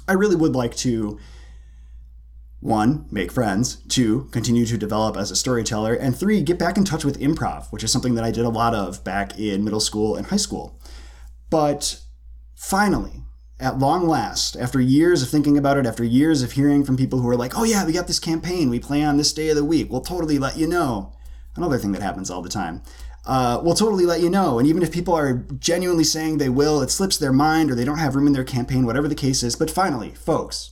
I 0.07 0.13
really 0.13 0.35
would 0.35 0.55
like 0.55 0.75
to 0.77 1.19
one, 2.61 3.05
make 3.09 3.31
friends. 3.31 3.77
Two, 3.87 4.27
continue 4.31 4.65
to 4.65 4.77
develop 4.77 5.15
as 5.15 5.31
a 5.31 5.35
storyteller. 5.35 5.93
And 5.93 6.17
three, 6.17 6.41
get 6.41 6.59
back 6.59 6.77
in 6.77 6.83
touch 6.83 7.05
with 7.05 7.19
improv, 7.19 7.71
which 7.71 7.83
is 7.83 7.91
something 7.91 8.15
that 8.15 8.23
I 8.23 8.31
did 8.31 8.45
a 8.45 8.49
lot 8.49 8.75
of 8.75 9.03
back 9.03 9.39
in 9.39 9.63
middle 9.63 9.79
school 9.79 10.15
and 10.15 10.27
high 10.27 10.37
school. 10.37 10.79
But 11.49 12.01
finally, 12.55 13.23
at 13.59 13.79
long 13.79 14.07
last, 14.07 14.55
after 14.55 14.79
years 14.79 15.21
of 15.21 15.29
thinking 15.29 15.57
about 15.57 15.77
it, 15.77 15.85
after 15.85 16.03
years 16.03 16.41
of 16.41 16.53
hearing 16.53 16.83
from 16.83 16.97
people 16.97 17.19
who 17.19 17.29
are 17.29 17.35
like, 17.35 17.57
oh 17.57 17.63
yeah, 17.63 17.85
we 17.85 17.93
got 17.93 18.07
this 18.07 18.19
campaign, 18.19 18.69
we 18.69 18.79
play 18.79 19.03
on 19.03 19.17
this 19.17 19.33
day 19.33 19.49
of 19.49 19.55
the 19.55 19.65
week, 19.65 19.89
we'll 19.91 20.01
totally 20.01 20.39
let 20.39 20.57
you 20.57 20.67
know. 20.67 21.13
Another 21.55 21.77
thing 21.77 21.91
that 21.91 22.01
happens 22.01 22.29
all 22.29 22.41
the 22.41 22.49
time. 22.49 22.81
Uh, 23.25 23.59
we'll 23.63 23.75
totally 23.75 24.05
let 24.05 24.21
you 24.21 24.29
know. 24.29 24.59
And 24.59 24.67
even 24.67 24.81
if 24.81 24.91
people 24.91 25.13
are 25.13 25.45
genuinely 25.59 26.03
saying 26.03 26.37
they 26.37 26.49
will, 26.49 26.81
it 26.81 26.89
slips 26.89 27.17
their 27.17 27.33
mind 27.33 27.69
or 27.69 27.75
they 27.75 27.85
don't 27.85 27.97
have 27.99 28.15
room 28.15 28.27
in 28.27 28.33
their 28.33 28.43
campaign, 28.43 28.85
whatever 28.85 29.07
the 29.07 29.15
case 29.15 29.43
is. 29.43 29.55
But 29.55 29.69
finally, 29.69 30.11
folks, 30.11 30.71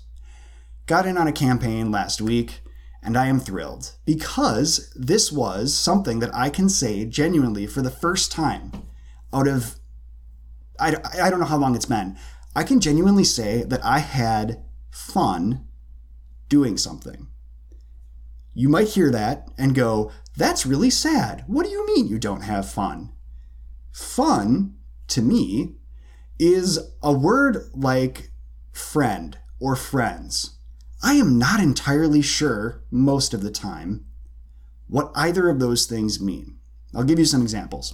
got 0.86 1.06
in 1.06 1.18
on 1.18 1.28
a 1.28 1.34
campaign 1.34 1.92
last 1.92 2.22
week, 2.22 2.62
and 3.04 3.18
I 3.18 3.28
am 3.28 3.40
thrilled 3.40 3.96
because 4.06 4.92
this 4.96 5.32
was 5.32 5.76
something 5.76 6.20
that 6.20 6.34
I 6.34 6.50
can 6.50 6.70
say 6.70 7.06
genuinely 7.06 7.68
for 7.68 7.82
the 7.82 7.92
first 7.92 8.32
time 8.32 8.72
out 9.34 9.48
of, 9.48 9.76
I, 10.80 10.96
I 11.22 11.30
don't 11.30 11.40
know 11.40 11.46
how 11.46 11.58
long 11.58 11.76
it's 11.76 11.86
been. 11.86 12.18
I 12.56 12.64
can 12.64 12.80
genuinely 12.80 13.24
say 13.24 13.64
that 13.64 13.86
I 13.86 14.00
had 14.00 14.64
fun 14.90 15.68
doing 16.50 16.78
something. 16.78 17.28
You 18.54 18.70
might 18.70 18.88
hear 18.88 19.12
that 19.12 19.48
and 19.60 19.76
go, 19.76 20.12
that's 20.38 20.66
really 20.66 20.90
sad. 20.90 21.44
What 21.48 21.66
do 21.66 21.70
you 21.72 21.86
mean 21.88 22.08
you 22.08 22.20
don't 22.20 22.42
have 22.42 22.70
fun? 22.70 23.12
Fun, 23.92 24.76
to 25.08 25.22
me, 25.22 25.76
is 26.40 26.80
a 27.02 27.12
word 27.12 27.70
like 27.74 28.30
friend 28.72 29.38
or 29.60 29.76
friends 29.76 30.58
I 31.04 31.14
am 31.14 31.38
not 31.38 31.60
entirely 31.60 32.24
sure, 32.24 32.82
most 32.90 33.34
of 33.36 33.44
the 33.44 33.52
time, 33.52 34.06
what 34.88 35.12
either 35.14 35.48
of 35.48 35.60
those 35.60 35.86
things 35.86 36.20
mean. 36.20 36.58
I'll 36.96 37.04
give 37.04 37.20
you 37.20 37.26
some 37.26 37.44
examples. 37.44 37.94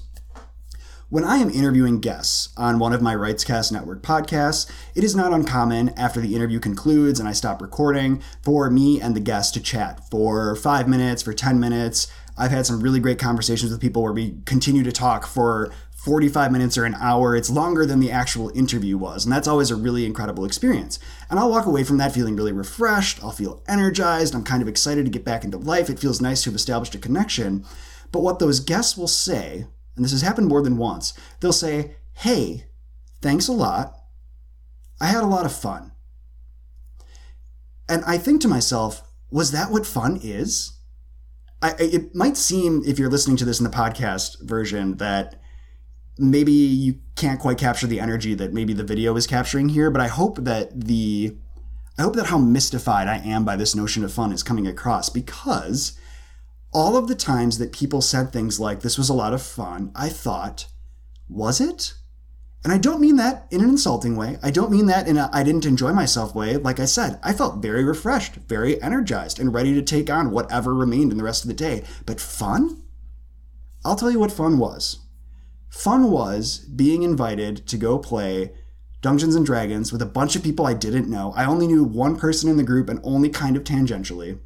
When 1.10 1.26
I 1.26 1.38
am 1.38 1.50
interviewing 1.50 2.00
guests 2.00 2.54
on 2.58 2.80
one 2.80 2.94
of 2.94 3.02
my 3.02 3.14
RightsCast 3.14 3.72
Network 3.72 4.02
podcasts, 4.02 4.72
it 4.96 5.04
is 5.04 5.16
not 5.16 5.34
uncommon 5.34 5.90
after 5.90 6.22
the 6.22 6.34
interview 6.34 6.60
concludes 6.60 7.20
and 7.20 7.28
I 7.28 7.34
stop 7.34 7.62
recording 7.62 8.24
for 8.42 8.70
me 8.70 9.02
and 9.02 9.16
the 9.16 9.20
guest 9.20 9.54
to 9.56 9.62
chat 9.62 10.10
for 10.10 10.56
five 10.56 10.88
minutes, 10.88 11.22
for 11.22 11.34
10 11.34 11.60
minutes. 11.60 12.08
I've 12.38 12.52
had 12.52 12.66
some 12.66 12.82
really 12.82 13.00
great 13.00 13.20
conversations 13.20 13.72
with 13.72 13.82
people 13.82 14.02
where 14.04 14.13
we 14.13 14.38
continue 14.46 14.84
to 14.84 14.92
talk 14.92 15.25
for 15.25 15.72
45 15.96 16.52
minutes 16.52 16.78
or 16.78 16.86
an 16.86 16.96
hour. 16.96 17.36
It's 17.36 17.50
longer 17.50 17.86
than 17.86 18.00
the 18.00 18.12
actual 18.12 18.50
interview 18.58 18.98
was. 18.98 19.25
And 19.25 19.32
that's 19.32 19.48
always 19.48 19.72
a 19.72 19.75
really 19.75 20.06
incredible 20.06 20.44
experience. 20.44 21.00
And 21.30 21.40
I'll 21.40 21.50
walk 21.50 21.66
away 21.66 21.84
from 21.84 21.98
that 21.98 22.13
feeling 22.13 22.36
really 22.36 22.52
refreshed. 22.52 23.24
I'll 23.24 23.32
feel 23.32 23.63
energized. 23.68 24.36
I'm 24.36 24.44
kind 24.44 24.62
of 24.62 24.68
excited 24.68 25.06
to 25.06 25.12
get 25.12 25.24
back 25.24 25.44
into 25.44 25.58
life. 25.58 25.90
It 25.90 26.00
feels 26.00 26.22
nice 26.22 26.44
to 26.44 26.50
have 26.50 26.56
established 26.56 26.96
a 26.96 27.00
connection. 27.00 27.66
But 28.12 28.22
what 28.22 28.40
those 28.40 28.60
guests 28.60 28.98
will 28.98 29.08
say 29.08 29.68
and 29.96 30.04
this 30.04 30.12
has 30.12 30.22
happened 30.22 30.48
more 30.48 30.62
than 30.62 30.78
once, 30.78 31.13
they'll 31.40 31.54
say, 31.54 31.96
Hey, 32.13 32.66
thanks 33.22 33.48
a 33.48 33.54
lot. 33.54 33.96
I 35.00 35.08
had 35.08 35.24
a 35.24 35.28
lot 35.28 35.46
of 35.46 35.56
fun. 35.56 35.92
And 37.90 38.04
I 38.06 38.18
think 38.18 38.42
to 38.42 38.48
myself, 38.48 39.04
was 39.30 39.52
that 39.52 39.72
what 39.72 39.86
fun 39.86 40.20
is? 40.22 40.74
I, 41.63 41.75
it 41.79 42.13
might 42.13 42.36
seem, 42.36 42.84
if 42.86 43.00
you're 43.00 43.10
listening 43.10 43.38
to 43.38 43.46
this 43.46 43.60
in 43.60 43.63
the 43.63 43.70
podcast 43.70 44.41
version, 44.41 44.98
that 44.98 45.41
maybe 46.17 46.51
you 46.51 47.00
can't 47.15 47.39
quite 47.39 47.58
capture 47.58 47.88
the 47.88 48.01
energy 48.01 48.34
that 48.36 48.53
maybe 48.53 48.74
the 48.74 48.84
video 48.84 49.15
is 49.15 49.25
capturing 49.25 49.70
here, 49.70 49.89
but 49.89 50.01
I 50.01 50.08
hope 50.08 50.39
that 50.39 50.77
the 50.77 51.38
I 51.98 52.01
hope 52.01 52.15
that 52.15 52.25
how 52.25 52.39
mystified 52.39 53.08
I 53.08 53.17
am 53.17 53.46
by 53.46 53.55
this 53.55 53.75
notion 53.75 54.03
of 54.03 54.12
fun 54.12 54.34
is 54.34 54.43
coming 54.43 54.67
across 54.67 55.10
because 55.10 55.98
all 56.74 56.98
of 56.98 57.08
the 57.08 57.15
times 57.15 57.60
that 57.60 57.72
people 57.72 58.01
said 58.01 58.34
things 58.34 58.60
like, 58.60 58.79
this 58.79 58.98
was 58.98 59.10
a 59.10 59.13
lot 59.13 59.34
of 59.34 59.43
fun, 59.43 59.91
I 59.96 60.10
thought, 60.10 60.65
was 61.29 61.62
it? 61.62 61.93
And 62.63 62.72
I 62.72 62.77
don't 62.77 63.01
mean 63.01 63.17
that 63.17 63.48
in 63.51 63.62
an 63.62 63.70
insulting 63.70 64.15
way. 64.15 64.38
I 64.41 64.50
don't 64.50 64.72
mean 64.72 64.86
that 64.86 65.08
in 65.08 65.17
a 65.17 65.29
I 65.34 65.43
didn't 65.43 65.65
enjoy 65.65 65.91
myself 65.91 66.34
way. 66.34 66.55
Like 66.55 66.79
I 66.79 66.86
said, 66.86 67.20
I 67.22 67.34
felt 67.34 67.62
very 67.62 67.84
refreshed, 67.84 68.36
very 68.36 68.82
energized, 68.82 69.39
and 69.39 69.53
ready 69.53 69.74
to 69.74 69.82
take 69.82 70.10
on 70.10 70.32
whatever 70.32 70.74
remained 70.74 71.12
in 71.12 71.17
the 71.17 71.25
rest 71.25 71.43
of 71.43 71.50
the 71.50 71.53
day. 71.53 71.84
But 72.05 72.22
fun? 72.22 72.84
I'll 73.84 73.98
tell 73.98 74.12
you 74.12 74.20
what 74.20 74.32
fun 74.32 74.60
was. 74.60 75.00
Fun 75.70 76.10
was 76.10 76.60
being 76.60 77.03
invited 77.03 77.67
to 77.67 77.77
go 77.77 77.98
play 78.00 78.53
Dungeons 79.01 79.36
and 79.36 79.46
Dragons 79.46 79.91
with 79.91 80.01
a 80.01 80.05
bunch 80.05 80.38
of 80.38 80.43
people 80.43 80.65
I 80.65 80.74
didn't 80.74 81.10
know. 81.10 81.34
I 81.36 81.46
only 81.46 81.67
knew 81.67 81.84
one 81.84 82.15
person 82.15 82.50
in 82.50 82.55
the 82.55 82.63
group 82.63 82.88
and 82.88 83.01
only 83.03 83.27
kind 83.27 83.58
of 83.58 83.65
tangentially. 83.65 84.39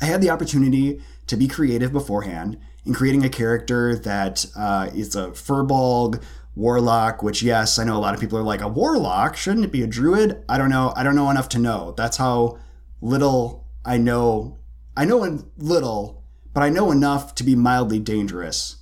I 0.00 0.04
had 0.04 0.20
the 0.20 0.30
opportunity 0.30 1.00
to 1.28 1.36
be 1.36 1.48
creative 1.48 1.92
beforehand 1.92 2.58
in 2.84 2.92
creating 2.92 3.24
a 3.24 3.30
character 3.30 3.96
that 3.96 4.44
uh, 4.54 4.90
is 4.94 5.16
a 5.16 5.28
furbolg 5.28 6.22
warlock. 6.58 7.22
Which, 7.22 7.42
yes, 7.42 7.78
I 7.78 7.84
know 7.84 7.96
a 7.96 8.00
lot 8.00 8.14
of 8.14 8.20
people 8.20 8.38
are 8.38 8.42
like 8.42 8.60
a 8.60 8.68
warlock. 8.68 9.36
Shouldn't 9.36 9.64
it 9.64 9.72
be 9.72 9.82
a 9.82 9.86
druid? 9.86 10.44
I 10.48 10.58
don't 10.58 10.70
know. 10.70 10.92
I 10.96 11.02
don't 11.02 11.16
know 11.16 11.30
enough 11.30 11.48
to 11.50 11.58
know. 11.58 11.94
That's 11.96 12.16
how 12.18 12.58
little 13.00 13.66
I 13.84 13.96
know. 13.96 14.58
I 14.96 15.04
know 15.04 15.24
a 15.24 15.38
little, 15.56 16.24
but 16.52 16.62
I 16.62 16.68
know 16.68 16.90
enough 16.90 17.34
to 17.36 17.44
be 17.44 17.54
mildly 17.54 18.00
dangerous. 18.00 18.76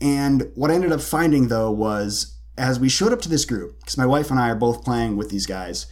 And 0.00 0.50
what 0.54 0.70
I 0.70 0.74
ended 0.74 0.92
up 0.92 1.00
finding 1.00 1.48
though 1.48 1.70
was 1.70 2.36
as 2.58 2.80
we 2.80 2.88
showed 2.88 3.12
up 3.12 3.22
to 3.22 3.28
this 3.28 3.44
group, 3.44 3.78
because 3.80 3.96
my 3.96 4.06
wife 4.06 4.30
and 4.30 4.38
I 4.38 4.50
are 4.50 4.56
both 4.56 4.84
playing 4.84 5.16
with 5.16 5.30
these 5.30 5.46
guys, 5.46 5.86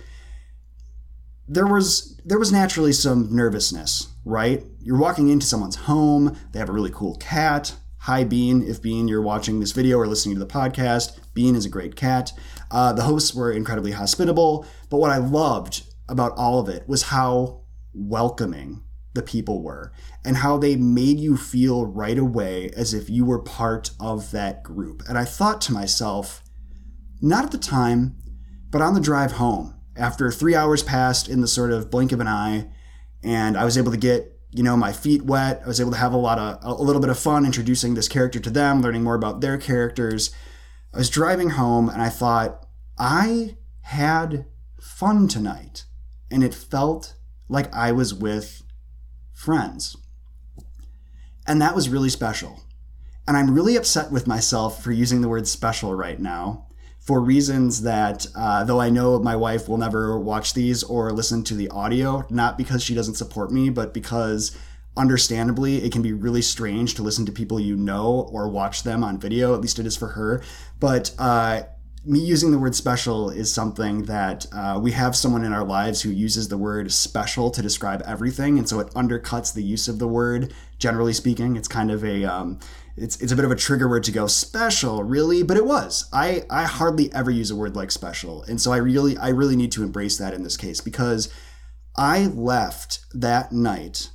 there 1.46 1.66
was 1.66 2.20
there 2.24 2.38
was 2.38 2.52
naturally 2.52 2.92
some 2.92 3.34
nervousness, 3.34 4.08
right? 4.24 4.64
You're 4.80 4.98
walking 4.98 5.28
into 5.28 5.46
someone's 5.46 5.76
home, 5.76 6.36
they 6.52 6.58
have 6.58 6.68
a 6.68 6.72
really 6.72 6.90
cool 6.90 7.16
cat. 7.16 7.74
Hi 8.02 8.24
Bean, 8.24 8.62
if 8.62 8.80
Bean 8.82 9.08
you're 9.08 9.22
watching 9.22 9.60
this 9.60 9.72
video 9.72 9.98
or 9.98 10.06
listening 10.06 10.34
to 10.34 10.40
the 10.40 10.46
podcast, 10.46 11.18
Bean 11.38 11.54
is 11.54 11.64
a 11.64 11.68
great 11.68 11.94
cat. 11.94 12.32
Uh, 12.68 12.92
the 12.92 13.02
hosts 13.02 13.32
were 13.32 13.52
incredibly 13.52 13.92
hospitable, 13.92 14.66
but 14.90 14.96
what 14.96 15.12
I 15.12 15.18
loved 15.18 15.84
about 16.08 16.32
all 16.36 16.58
of 16.58 16.68
it 16.68 16.88
was 16.88 17.02
how 17.14 17.60
welcoming 17.94 18.82
the 19.14 19.22
people 19.22 19.62
were 19.62 19.92
and 20.24 20.38
how 20.38 20.58
they 20.58 20.74
made 20.74 21.20
you 21.20 21.36
feel 21.36 21.86
right 21.86 22.18
away 22.18 22.70
as 22.76 22.92
if 22.92 23.08
you 23.08 23.24
were 23.24 23.38
part 23.38 23.92
of 24.00 24.32
that 24.32 24.64
group. 24.64 25.04
And 25.08 25.16
I 25.16 25.24
thought 25.24 25.60
to 25.60 25.72
myself, 25.72 26.42
not 27.22 27.44
at 27.44 27.52
the 27.52 27.58
time, 27.58 28.16
but 28.70 28.82
on 28.82 28.94
the 28.94 29.00
drive 29.00 29.32
home, 29.32 29.78
after 29.94 30.32
three 30.32 30.56
hours 30.56 30.82
passed 30.82 31.28
in 31.28 31.40
the 31.40 31.46
sort 31.46 31.70
of 31.70 31.88
blink 31.88 32.10
of 32.10 32.18
an 32.18 32.26
eye, 32.26 32.68
and 33.22 33.56
I 33.56 33.64
was 33.64 33.78
able 33.78 33.92
to 33.92 33.96
get 33.96 34.32
you 34.50 34.64
know 34.64 34.76
my 34.76 34.92
feet 34.92 35.22
wet. 35.22 35.62
I 35.64 35.68
was 35.68 35.80
able 35.80 35.92
to 35.92 35.98
have 35.98 36.12
a 36.12 36.16
lot 36.16 36.40
of 36.40 36.58
a 36.62 36.82
little 36.82 37.00
bit 37.00 37.10
of 37.10 37.18
fun 37.18 37.46
introducing 37.46 37.94
this 37.94 38.08
character 38.08 38.40
to 38.40 38.50
them, 38.50 38.82
learning 38.82 39.04
more 39.04 39.14
about 39.14 39.40
their 39.40 39.56
characters. 39.56 40.34
I 40.98 41.00
was 41.00 41.10
driving 41.10 41.50
home 41.50 41.88
and 41.88 42.02
I 42.02 42.08
thought 42.08 42.66
I 42.98 43.56
had 43.82 44.46
fun 44.80 45.28
tonight, 45.28 45.84
and 46.28 46.42
it 46.42 46.52
felt 46.52 47.14
like 47.48 47.72
I 47.72 47.92
was 47.92 48.12
with 48.12 48.64
friends. 49.32 49.96
And 51.46 51.62
that 51.62 51.76
was 51.76 51.88
really 51.88 52.08
special. 52.08 52.64
And 53.28 53.36
I'm 53.36 53.54
really 53.54 53.76
upset 53.76 54.10
with 54.10 54.26
myself 54.26 54.82
for 54.82 54.90
using 54.90 55.20
the 55.20 55.28
word 55.28 55.46
special 55.46 55.94
right 55.94 56.18
now 56.18 56.66
for 56.98 57.20
reasons 57.20 57.82
that, 57.82 58.26
uh, 58.34 58.64
though 58.64 58.80
I 58.80 58.90
know 58.90 59.20
my 59.20 59.36
wife 59.36 59.68
will 59.68 59.78
never 59.78 60.18
watch 60.18 60.52
these 60.52 60.82
or 60.82 61.12
listen 61.12 61.44
to 61.44 61.54
the 61.54 61.68
audio, 61.68 62.26
not 62.28 62.58
because 62.58 62.82
she 62.82 62.96
doesn't 62.96 63.14
support 63.14 63.52
me, 63.52 63.70
but 63.70 63.94
because 63.94 64.58
understandably 64.98 65.76
it 65.84 65.92
can 65.92 66.02
be 66.02 66.12
really 66.12 66.42
strange 66.42 66.94
to 66.94 67.02
listen 67.02 67.24
to 67.26 67.32
people 67.32 67.58
you 67.58 67.76
know 67.76 68.28
or 68.32 68.48
watch 68.48 68.82
them 68.82 69.02
on 69.02 69.18
video. 69.18 69.54
At 69.54 69.60
least 69.60 69.78
it 69.78 69.86
is 69.86 69.96
for 69.96 70.08
her. 70.08 70.42
But 70.78 71.14
uh, 71.18 71.62
me 72.04 72.20
using 72.20 72.50
the 72.50 72.58
word 72.58 72.74
special 72.74 73.30
is 73.30 73.52
something 73.52 74.04
that 74.04 74.46
uh, 74.52 74.78
we 74.82 74.92
have 74.92 75.16
someone 75.16 75.44
in 75.44 75.52
our 75.52 75.64
lives 75.64 76.02
who 76.02 76.10
uses 76.10 76.48
the 76.48 76.58
word 76.58 76.92
special 76.92 77.50
to 77.50 77.62
describe 77.62 78.02
everything, 78.06 78.58
and 78.58 78.68
so 78.68 78.80
it 78.80 78.88
undercuts 78.94 79.52
the 79.52 79.62
use 79.62 79.88
of 79.88 79.98
the 79.98 80.08
word. 80.08 80.54
Generally 80.78 81.12
speaking, 81.14 81.56
it's 81.56 81.68
kind 81.68 81.90
of 81.90 82.04
a 82.04 82.24
um, 82.24 82.58
it's 82.96 83.20
it's 83.20 83.32
a 83.32 83.36
bit 83.36 83.44
of 83.44 83.50
a 83.50 83.56
trigger 83.56 83.88
word 83.88 84.04
to 84.04 84.12
go 84.12 84.26
special, 84.26 85.02
really, 85.02 85.42
but 85.42 85.56
it 85.56 85.66
was. 85.66 86.08
I 86.12 86.44
I 86.48 86.64
hardly 86.64 87.12
ever 87.12 87.30
use 87.30 87.50
a 87.50 87.56
word 87.56 87.76
like 87.76 87.90
special, 87.90 88.42
and 88.44 88.60
so 88.60 88.72
I 88.72 88.78
really 88.78 89.16
I 89.18 89.28
really 89.28 89.56
need 89.56 89.72
to 89.72 89.82
embrace 89.82 90.18
that 90.18 90.34
in 90.34 90.42
this 90.42 90.56
case 90.56 90.80
because 90.80 91.28
I 91.96 92.26
left 92.26 93.00
that 93.12 93.52
night 93.52 94.10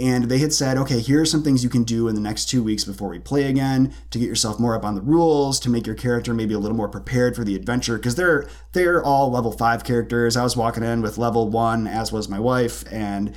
and 0.00 0.24
they 0.24 0.38
had 0.38 0.52
said, 0.52 0.78
okay, 0.78 0.98
here 0.98 1.20
are 1.20 1.26
some 1.26 1.42
things 1.42 1.62
you 1.62 1.68
can 1.68 1.84
do 1.84 2.08
in 2.08 2.14
the 2.14 2.20
next 2.20 2.46
two 2.46 2.62
weeks 2.62 2.84
before 2.84 3.10
we 3.10 3.18
play 3.18 3.44
again 3.44 3.94
to 4.10 4.18
get 4.18 4.28
yourself 4.28 4.58
more 4.58 4.74
up 4.74 4.84
on 4.84 4.94
the 4.94 5.02
rules, 5.02 5.60
to 5.60 5.68
make 5.68 5.86
your 5.86 5.94
character 5.94 6.32
maybe 6.32 6.54
a 6.54 6.58
little 6.58 6.76
more 6.76 6.88
prepared 6.88 7.36
for 7.36 7.44
the 7.44 7.54
adventure, 7.54 7.96
because 7.96 8.14
they're 8.14 8.48
they're 8.72 9.04
all 9.04 9.30
level 9.30 9.52
five 9.52 9.84
characters. 9.84 10.36
I 10.36 10.42
was 10.42 10.56
walking 10.56 10.82
in 10.82 11.02
with 11.02 11.18
level 11.18 11.50
one, 11.50 11.86
as 11.86 12.10
was 12.10 12.28
my 12.28 12.40
wife, 12.40 12.82
and 12.90 13.34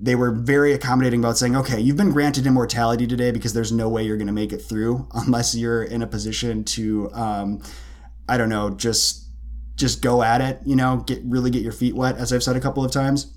they 0.00 0.16
were 0.16 0.32
very 0.32 0.72
accommodating 0.72 1.20
about 1.20 1.38
saying, 1.38 1.54
okay, 1.56 1.78
you've 1.78 1.96
been 1.96 2.10
granted 2.10 2.46
immortality 2.46 3.06
today 3.06 3.30
because 3.30 3.52
there's 3.52 3.70
no 3.70 3.88
way 3.88 4.02
you're 4.02 4.16
going 4.16 4.26
to 4.26 4.32
make 4.32 4.52
it 4.52 4.58
through 4.58 5.08
unless 5.14 5.54
you're 5.54 5.84
in 5.84 6.02
a 6.02 6.06
position 6.06 6.64
to, 6.64 7.08
um, 7.12 7.62
I 8.28 8.36
don't 8.36 8.48
know, 8.48 8.70
just 8.70 9.22
just 9.76 10.02
go 10.02 10.22
at 10.22 10.40
it, 10.40 10.60
you 10.64 10.76
know, 10.76 10.98
get 10.98 11.20
really 11.24 11.50
get 11.50 11.62
your 11.62 11.72
feet 11.72 11.94
wet, 11.94 12.16
as 12.16 12.32
I've 12.32 12.42
said 12.42 12.56
a 12.56 12.60
couple 12.60 12.84
of 12.84 12.90
times. 12.90 13.36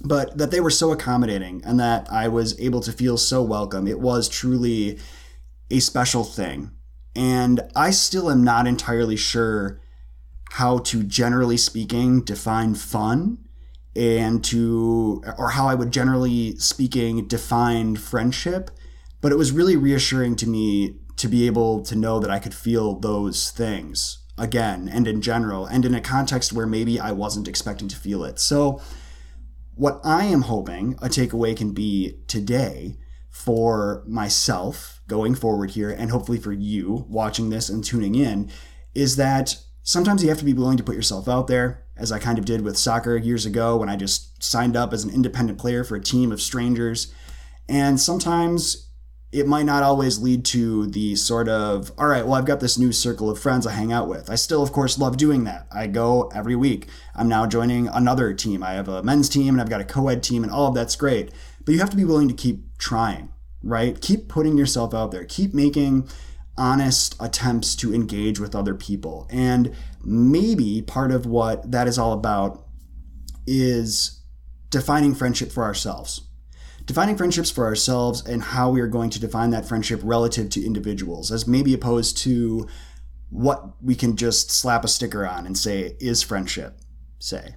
But 0.00 0.38
that 0.38 0.50
they 0.50 0.60
were 0.60 0.70
so 0.70 0.92
accommodating 0.92 1.62
and 1.64 1.78
that 1.80 2.10
I 2.10 2.28
was 2.28 2.58
able 2.60 2.80
to 2.82 2.92
feel 2.92 3.16
so 3.16 3.42
welcome. 3.42 3.88
It 3.88 3.98
was 3.98 4.28
truly 4.28 4.98
a 5.70 5.80
special 5.80 6.24
thing. 6.24 6.70
And 7.16 7.60
I 7.74 7.90
still 7.90 8.30
am 8.30 8.44
not 8.44 8.66
entirely 8.66 9.16
sure 9.16 9.80
how 10.52 10.78
to, 10.78 11.02
generally 11.02 11.56
speaking, 11.56 12.22
define 12.22 12.74
fun 12.74 13.38
and 13.96 14.44
to, 14.44 15.22
or 15.36 15.50
how 15.50 15.66
I 15.66 15.74
would 15.74 15.92
generally 15.92 16.56
speaking 16.58 17.26
define 17.26 17.96
friendship. 17.96 18.70
But 19.20 19.32
it 19.32 19.36
was 19.36 19.50
really 19.50 19.76
reassuring 19.76 20.36
to 20.36 20.48
me 20.48 21.00
to 21.16 21.28
be 21.28 21.46
able 21.46 21.82
to 21.82 21.96
know 21.96 22.20
that 22.20 22.30
I 22.30 22.38
could 22.38 22.54
feel 22.54 22.98
those 23.00 23.50
things 23.50 24.18
again 24.38 24.88
and 24.88 25.08
in 25.08 25.20
general 25.20 25.66
and 25.66 25.84
in 25.84 25.94
a 25.94 26.00
context 26.00 26.52
where 26.52 26.66
maybe 26.66 27.00
I 27.00 27.10
wasn't 27.10 27.48
expecting 27.48 27.88
to 27.88 27.96
feel 27.96 28.22
it. 28.22 28.38
So, 28.38 28.80
what 29.78 30.00
I 30.04 30.24
am 30.24 30.42
hoping 30.42 30.94
a 30.94 31.06
takeaway 31.06 31.56
can 31.56 31.72
be 31.72 32.18
today 32.26 32.98
for 33.30 34.02
myself 34.08 35.00
going 35.06 35.36
forward 35.36 35.70
here, 35.70 35.90
and 35.90 36.10
hopefully 36.10 36.38
for 36.38 36.52
you 36.52 37.06
watching 37.08 37.50
this 37.50 37.68
and 37.68 37.84
tuning 37.84 38.16
in, 38.16 38.50
is 38.94 39.14
that 39.16 39.56
sometimes 39.84 40.22
you 40.22 40.28
have 40.30 40.38
to 40.38 40.44
be 40.44 40.52
willing 40.52 40.76
to 40.78 40.82
put 40.82 40.96
yourself 40.96 41.28
out 41.28 41.46
there 41.46 41.84
as 41.96 42.10
I 42.10 42.18
kind 42.18 42.38
of 42.38 42.44
did 42.44 42.62
with 42.62 42.76
soccer 42.76 43.16
years 43.16 43.46
ago 43.46 43.76
when 43.76 43.88
I 43.88 43.94
just 43.94 44.42
signed 44.42 44.76
up 44.76 44.92
as 44.92 45.04
an 45.04 45.14
independent 45.14 45.60
player 45.60 45.84
for 45.84 45.94
a 45.94 46.02
team 46.02 46.32
of 46.32 46.42
strangers. 46.42 47.14
And 47.68 48.00
sometimes 48.00 48.87
it 49.30 49.46
might 49.46 49.64
not 49.64 49.82
always 49.82 50.20
lead 50.20 50.44
to 50.46 50.86
the 50.86 51.14
sort 51.14 51.48
of, 51.48 51.92
all 51.98 52.06
right, 52.06 52.24
well, 52.24 52.34
I've 52.34 52.46
got 52.46 52.60
this 52.60 52.78
new 52.78 52.92
circle 52.92 53.28
of 53.28 53.38
friends 53.38 53.66
I 53.66 53.72
hang 53.72 53.92
out 53.92 54.08
with. 54.08 54.30
I 54.30 54.36
still, 54.36 54.62
of 54.62 54.72
course, 54.72 54.98
love 54.98 55.18
doing 55.18 55.44
that. 55.44 55.66
I 55.70 55.86
go 55.86 56.30
every 56.34 56.56
week. 56.56 56.86
I'm 57.14 57.28
now 57.28 57.46
joining 57.46 57.88
another 57.88 58.32
team. 58.32 58.62
I 58.62 58.72
have 58.72 58.88
a 58.88 59.02
men's 59.02 59.28
team 59.28 59.54
and 59.54 59.60
I've 59.60 59.68
got 59.68 59.82
a 59.82 59.84
co 59.84 60.08
ed 60.08 60.22
team, 60.22 60.42
and 60.42 60.50
all 60.50 60.68
of 60.68 60.74
that's 60.74 60.96
great. 60.96 61.30
But 61.64 61.72
you 61.72 61.78
have 61.80 61.90
to 61.90 61.96
be 61.96 62.06
willing 62.06 62.28
to 62.28 62.34
keep 62.34 62.78
trying, 62.78 63.28
right? 63.62 64.00
Keep 64.00 64.28
putting 64.28 64.56
yourself 64.56 64.94
out 64.94 65.10
there, 65.10 65.24
keep 65.24 65.52
making 65.52 66.08
honest 66.56 67.14
attempts 67.20 67.76
to 67.76 67.94
engage 67.94 68.40
with 68.40 68.54
other 68.54 68.74
people. 68.74 69.28
And 69.30 69.76
maybe 70.02 70.80
part 70.80 71.12
of 71.12 71.26
what 71.26 71.70
that 71.70 71.86
is 71.86 71.98
all 71.98 72.14
about 72.14 72.66
is 73.46 74.22
defining 74.70 75.14
friendship 75.14 75.52
for 75.52 75.64
ourselves. 75.64 76.22
Defining 76.88 77.18
friendships 77.18 77.50
for 77.50 77.66
ourselves 77.66 78.24
and 78.26 78.42
how 78.42 78.70
we 78.70 78.80
are 78.80 78.86
going 78.86 79.10
to 79.10 79.20
define 79.20 79.50
that 79.50 79.68
friendship 79.68 80.00
relative 80.02 80.48
to 80.48 80.64
individuals, 80.64 81.30
as 81.30 81.46
maybe 81.46 81.74
opposed 81.74 82.16
to 82.16 82.66
what 83.28 83.74
we 83.82 83.94
can 83.94 84.16
just 84.16 84.50
slap 84.50 84.84
a 84.84 84.88
sticker 84.88 85.26
on 85.26 85.44
and 85.44 85.58
say 85.58 85.98
is 86.00 86.22
friendship, 86.22 86.80
say. 87.18 87.56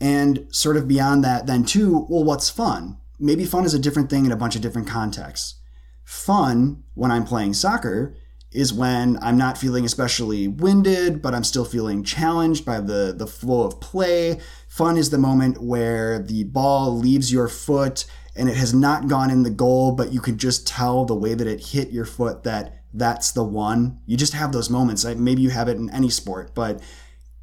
And 0.00 0.46
sort 0.50 0.78
of 0.78 0.88
beyond 0.88 1.22
that, 1.22 1.46
then 1.46 1.66
too, 1.66 2.06
well, 2.08 2.24
what's 2.24 2.48
fun? 2.48 2.96
Maybe 3.20 3.44
fun 3.44 3.66
is 3.66 3.74
a 3.74 3.78
different 3.78 4.08
thing 4.08 4.24
in 4.24 4.32
a 4.32 4.36
bunch 4.36 4.56
of 4.56 4.62
different 4.62 4.88
contexts. 4.88 5.56
Fun, 6.02 6.82
when 6.94 7.10
I'm 7.10 7.24
playing 7.24 7.52
soccer, 7.52 8.16
is 8.54 8.72
when 8.72 9.18
I'm 9.20 9.36
not 9.36 9.58
feeling 9.58 9.84
especially 9.84 10.48
winded, 10.48 11.20
but 11.20 11.34
I'm 11.34 11.44
still 11.44 11.64
feeling 11.66 12.04
challenged 12.04 12.64
by 12.64 12.80
the, 12.80 13.12
the 13.14 13.26
flow 13.26 13.66
of 13.66 13.80
play. 13.80 14.40
Fun 14.74 14.96
is 14.96 15.10
the 15.10 15.18
moment 15.18 15.62
where 15.62 16.18
the 16.18 16.42
ball 16.42 16.98
leaves 16.98 17.32
your 17.32 17.46
foot 17.46 18.06
and 18.34 18.48
it 18.48 18.56
has 18.56 18.74
not 18.74 19.06
gone 19.06 19.30
in 19.30 19.44
the 19.44 19.50
goal, 19.50 19.92
but 19.92 20.12
you 20.12 20.20
can 20.20 20.36
just 20.36 20.66
tell 20.66 21.04
the 21.04 21.14
way 21.14 21.32
that 21.32 21.46
it 21.46 21.66
hit 21.66 21.92
your 21.92 22.04
foot 22.04 22.42
that 22.42 22.82
that's 22.92 23.30
the 23.30 23.44
one. 23.44 24.00
You 24.04 24.16
just 24.16 24.32
have 24.32 24.50
those 24.50 24.68
moments. 24.68 25.04
Maybe 25.04 25.42
you 25.42 25.50
have 25.50 25.68
it 25.68 25.76
in 25.76 25.90
any 25.90 26.10
sport, 26.10 26.56
but 26.56 26.82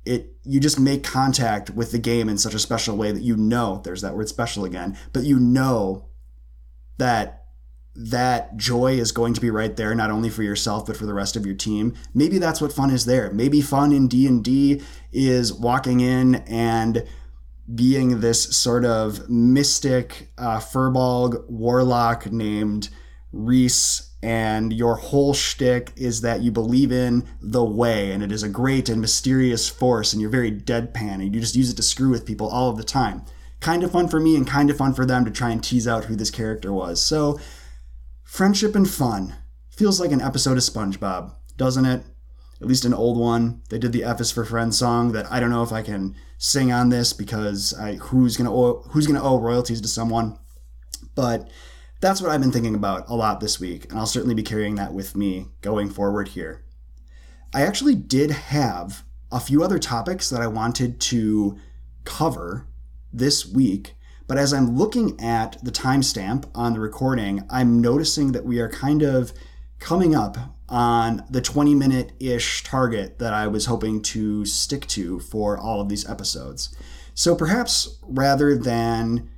it 0.03 0.35
you 0.43 0.59
just 0.59 0.77
make 0.77 1.05
contact 1.05 1.69
with 1.69 1.93
the 1.93 1.99
game 1.99 2.27
in 2.27 2.37
such 2.37 2.53
a 2.53 2.59
special 2.59 2.97
way 2.97 3.13
that 3.13 3.23
you 3.23 3.37
know 3.37 3.79
there's 3.85 4.01
that 4.01 4.17
word 4.17 4.27
special 4.27 4.65
again, 4.65 4.97
but 5.13 5.23
you 5.23 5.39
know 5.39 6.09
that 6.97 7.45
that 7.95 8.57
joy 8.57 8.93
is 8.93 9.13
going 9.13 9.33
to 9.33 9.41
be 9.41 9.49
right 9.49 9.77
there 9.77 9.95
not 9.95 10.11
only 10.11 10.29
for 10.29 10.43
yourself 10.43 10.85
but 10.85 10.95
for 10.95 11.05
the 11.05 11.13
rest 11.13 11.35
of 11.35 11.45
your 11.45 11.53
team 11.53 11.93
maybe 12.13 12.37
that's 12.37 12.61
what 12.61 12.71
fun 12.71 12.89
is 12.89 13.03
there 13.03 13.29
maybe 13.33 13.59
fun 13.59 13.91
in 13.91 14.07
d&d 14.07 14.81
is 15.11 15.51
walking 15.51 15.99
in 15.99 16.35
and 16.47 17.05
being 17.75 18.19
this 18.19 18.55
sort 18.55 18.85
of 18.85 19.29
mystic 19.29 20.31
uh, 20.37 20.59
furbolg 20.59 21.47
warlock 21.49 22.31
named 22.31 22.89
reese 23.31 24.11
and 24.23 24.71
your 24.71 24.95
whole 24.95 25.33
shtick 25.33 25.91
is 25.95 26.21
that 26.21 26.41
you 26.41 26.51
believe 26.51 26.91
in 26.91 27.27
the 27.41 27.63
way, 27.63 28.11
and 28.11 28.21
it 28.21 28.31
is 28.31 28.43
a 28.43 28.49
great 28.49 28.87
and 28.87 29.01
mysterious 29.01 29.67
force, 29.67 30.13
and 30.13 30.21
you're 30.21 30.29
very 30.29 30.51
deadpan, 30.51 31.15
and 31.15 31.33
you 31.33 31.41
just 31.41 31.55
use 31.55 31.71
it 31.71 31.75
to 31.77 31.83
screw 31.83 32.09
with 32.09 32.25
people 32.25 32.47
all 32.47 32.69
of 32.69 32.77
the 32.77 32.83
time. 32.83 33.23
Kind 33.59 33.83
of 33.83 33.91
fun 33.91 34.07
for 34.07 34.19
me, 34.19 34.35
and 34.35 34.45
kind 34.45 34.69
of 34.69 34.77
fun 34.77 34.93
for 34.93 35.05
them 35.05 35.25
to 35.25 35.31
try 35.31 35.49
and 35.49 35.63
tease 35.63 35.87
out 35.87 36.05
who 36.05 36.15
this 36.15 36.29
character 36.29 36.71
was. 36.71 37.01
So, 37.01 37.39
friendship 38.23 38.75
and 38.75 38.89
fun 38.89 39.35
feels 39.69 39.99
like 39.99 40.11
an 40.11 40.21
episode 40.21 40.57
of 40.57 40.63
SpongeBob, 40.63 41.33
doesn't 41.57 41.85
it? 41.85 42.03
At 42.61 42.67
least 42.67 42.85
an 42.85 42.93
old 42.93 43.17
one. 43.17 43.63
They 43.69 43.79
did 43.79 43.91
the 43.91 44.03
F 44.03 44.21
is 44.21 44.31
for 44.31 44.45
Friends 44.45 44.77
song 44.77 45.13
that 45.13 45.31
I 45.31 45.39
don't 45.39 45.49
know 45.49 45.63
if 45.63 45.71
I 45.71 45.81
can 45.81 46.15
sing 46.37 46.71
on 46.71 46.89
this 46.89 47.11
because 47.11 47.73
I 47.73 47.95
who's 47.95 48.37
gonna 48.37 48.53
owe, 48.53 48.83
who's 48.89 49.07
gonna 49.07 49.23
owe 49.23 49.39
royalties 49.39 49.81
to 49.81 49.87
someone, 49.87 50.37
but 51.15 51.49
that's 52.01 52.21
what 52.21 52.31
I've 52.31 52.41
been 52.41 52.51
thinking 52.51 52.75
about 52.75 53.09
a 53.09 53.15
lot 53.15 53.39
this 53.39 53.59
week, 53.59 53.89
and 53.89 53.97
I'll 53.97 54.05
certainly 54.05 54.35
be 54.35 54.43
carrying 54.43 54.75
that 54.75 54.93
with 54.93 55.15
me 55.15 55.47
going 55.61 55.89
forward 55.89 56.29
here. 56.29 56.63
I 57.53 57.63
actually 57.63 57.95
did 57.95 58.31
have 58.31 59.03
a 59.31 59.39
few 59.39 59.63
other 59.63 59.79
topics 59.79 60.29
that 60.29 60.41
I 60.41 60.47
wanted 60.47 60.99
to 61.01 61.57
cover 62.03 62.67
this 63.11 63.45
week, 63.45 63.95
but 64.27 64.37
as 64.37 64.53
I'm 64.53 64.77
looking 64.77 65.19
at 65.19 65.57
the 65.63 65.71
timestamp 65.71 66.45
on 66.55 66.73
the 66.73 66.79
recording, 66.79 67.43
I'm 67.49 67.81
noticing 67.81 68.31
that 68.33 68.45
we 68.45 68.59
are 68.59 68.69
kind 68.69 69.01
of 69.01 69.33
coming 69.81 70.15
up 70.15 70.37
on 70.69 71.25
the 71.29 71.41
20 71.41 71.75
minute 71.75 72.13
ish 72.19 72.63
target 72.63 73.19
that 73.19 73.33
I 73.33 73.47
was 73.47 73.65
hoping 73.65 74.01
to 74.03 74.45
stick 74.45 74.87
to 74.87 75.19
for 75.19 75.57
all 75.57 75.81
of 75.81 75.89
these 75.89 76.09
episodes. 76.09 76.73
So 77.13 77.35
perhaps 77.35 77.99
rather 78.03 78.55
than 78.55 79.29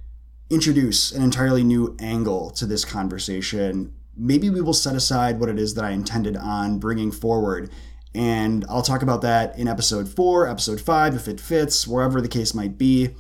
introduce 0.50 1.12
an 1.12 1.24
entirely 1.24 1.64
new 1.64 1.96
angle 2.00 2.52
to 2.52 2.68
this 2.68 2.86
conversation, 2.86 3.96
maybe 4.16 4.50
we 4.50 4.62
will 4.62 4.74
set 4.74 4.96
aside 4.96 5.40
what 5.40 5.50
it 5.50 5.58
is 5.58 5.74
that 5.74 5.86
I 5.86 5.92
intended 5.92 6.38
on 6.38 6.78
bringing 6.78 7.12
forward. 7.12 7.72
And 8.14 8.64
I'll 8.70 8.84
talk 8.84 9.02
about 9.02 9.22
that 9.22 9.58
in 9.58 9.68
episode 9.68 10.08
four, 10.08 10.48
episode 10.48 10.80
five, 10.80 11.16
if 11.16 11.28
it 11.28 11.40
fits, 11.40 11.88
wherever 11.88 12.22
the 12.22 12.28
case 12.28 12.54
might 12.54 12.78
be. 12.78 13.16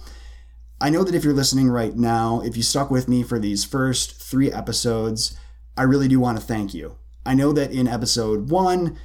I 0.79 0.89
know 0.89 1.03
that 1.03 1.15
if 1.15 1.23
you're 1.23 1.33
listening 1.33 1.69
right 1.69 1.95
now, 1.95 2.41
if 2.41 2.57
you 2.57 2.63
stuck 2.63 2.91
with 2.91 3.07
me 3.07 3.23
for 3.23 3.39
these 3.39 3.63
first 3.63 4.21
three 4.21 4.51
episodes, 4.51 5.35
I 5.75 5.83
really 5.83 6.09
do 6.09 6.19
want 6.19 6.37
to 6.37 6.45
thank 6.45 6.73
you. 6.73 6.97
I 7.25 7.33
know 7.33 7.51
that 7.53 7.71
in 7.71 7.87
episode 7.87 8.49
one, 8.49 8.97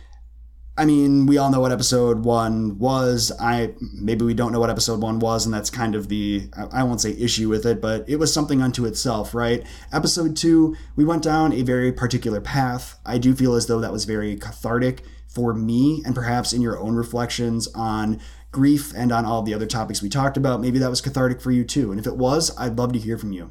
I 0.76 0.84
mean, 0.84 1.26
we 1.26 1.38
all 1.38 1.50
know 1.50 1.58
what 1.58 1.72
episode 1.72 2.24
one 2.24 2.78
was. 2.78 3.32
I 3.40 3.74
maybe 3.80 4.24
we 4.24 4.32
don't 4.32 4.52
know 4.52 4.60
what 4.60 4.70
episode 4.70 5.02
one 5.02 5.18
was, 5.18 5.44
and 5.44 5.52
that's 5.52 5.70
kind 5.70 5.96
of 5.96 6.08
the 6.08 6.48
I 6.72 6.84
won't 6.84 7.00
say 7.00 7.10
issue 7.18 7.48
with 7.48 7.66
it, 7.66 7.80
but 7.80 8.08
it 8.08 8.16
was 8.16 8.32
something 8.32 8.62
unto 8.62 8.86
itself, 8.86 9.34
right? 9.34 9.66
Episode 9.92 10.36
two, 10.36 10.76
we 10.94 11.04
went 11.04 11.24
down 11.24 11.52
a 11.52 11.62
very 11.62 11.92
particular 11.92 12.40
path. 12.40 12.98
I 13.04 13.18
do 13.18 13.34
feel 13.34 13.54
as 13.54 13.66
though 13.66 13.80
that 13.80 13.92
was 13.92 14.04
very 14.04 14.36
cathartic 14.36 15.02
for 15.26 15.52
me, 15.52 16.02
and 16.06 16.14
perhaps 16.14 16.52
in 16.52 16.62
your 16.62 16.78
own 16.78 16.94
reflections 16.94 17.66
on 17.74 18.20
grief 18.52 18.92
and 18.96 19.10
on 19.10 19.24
all 19.24 19.42
the 19.42 19.54
other 19.54 19.66
topics 19.66 20.00
we 20.00 20.08
talked 20.08 20.36
about, 20.36 20.60
maybe 20.60 20.78
that 20.78 20.90
was 20.90 21.00
cathartic 21.00 21.40
for 21.40 21.50
you 21.50 21.64
too. 21.64 21.90
And 21.90 22.00
if 22.00 22.06
it 22.06 22.16
was, 22.16 22.56
I'd 22.56 22.78
love 22.78 22.92
to 22.92 22.98
hear 22.98 23.18
from 23.18 23.32
you. 23.32 23.50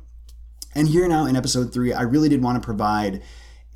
And 0.74 0.88
here 0.88 1.08
now 1.08 1.26
in 1.26 1.36
episode 1.36 1.74
three, 1.74 1.94
I 1.94 2.04
really 2.04 2.30
did 2.30 2.42
want 2.42 2.62
to 2.62 2.66
provide 2.66 3.22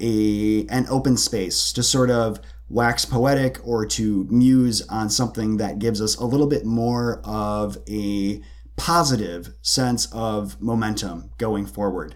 a 0.01 0.65
an 0.69 0.87
open 0.89 1.15
space 1.15 1.71
to 1.73 1.83
sort 1.83 2.09
of 2.09 2.39
wax 2.69 3.05
poetic 3.05 3.59
or 3.67 3.85
to 3.85 4.25
muse 4.29 4.81
on 4.87 5.09
something 5.09 5.57
that 5.57 5.79
gives 5.79 6.01
us 6.01 6.15
a 6.15 6.25
little 6.25 6.47
bit 6.47 6.65
more 6.65 7.21
of 7.23 7.77
a 7.89 8.41
positive 8.77 9.53
sense 9.61 10.07
of 10.13 10.59
momentum 10.61 11.29
going 11.37 11.65
forward. 11.65 12.15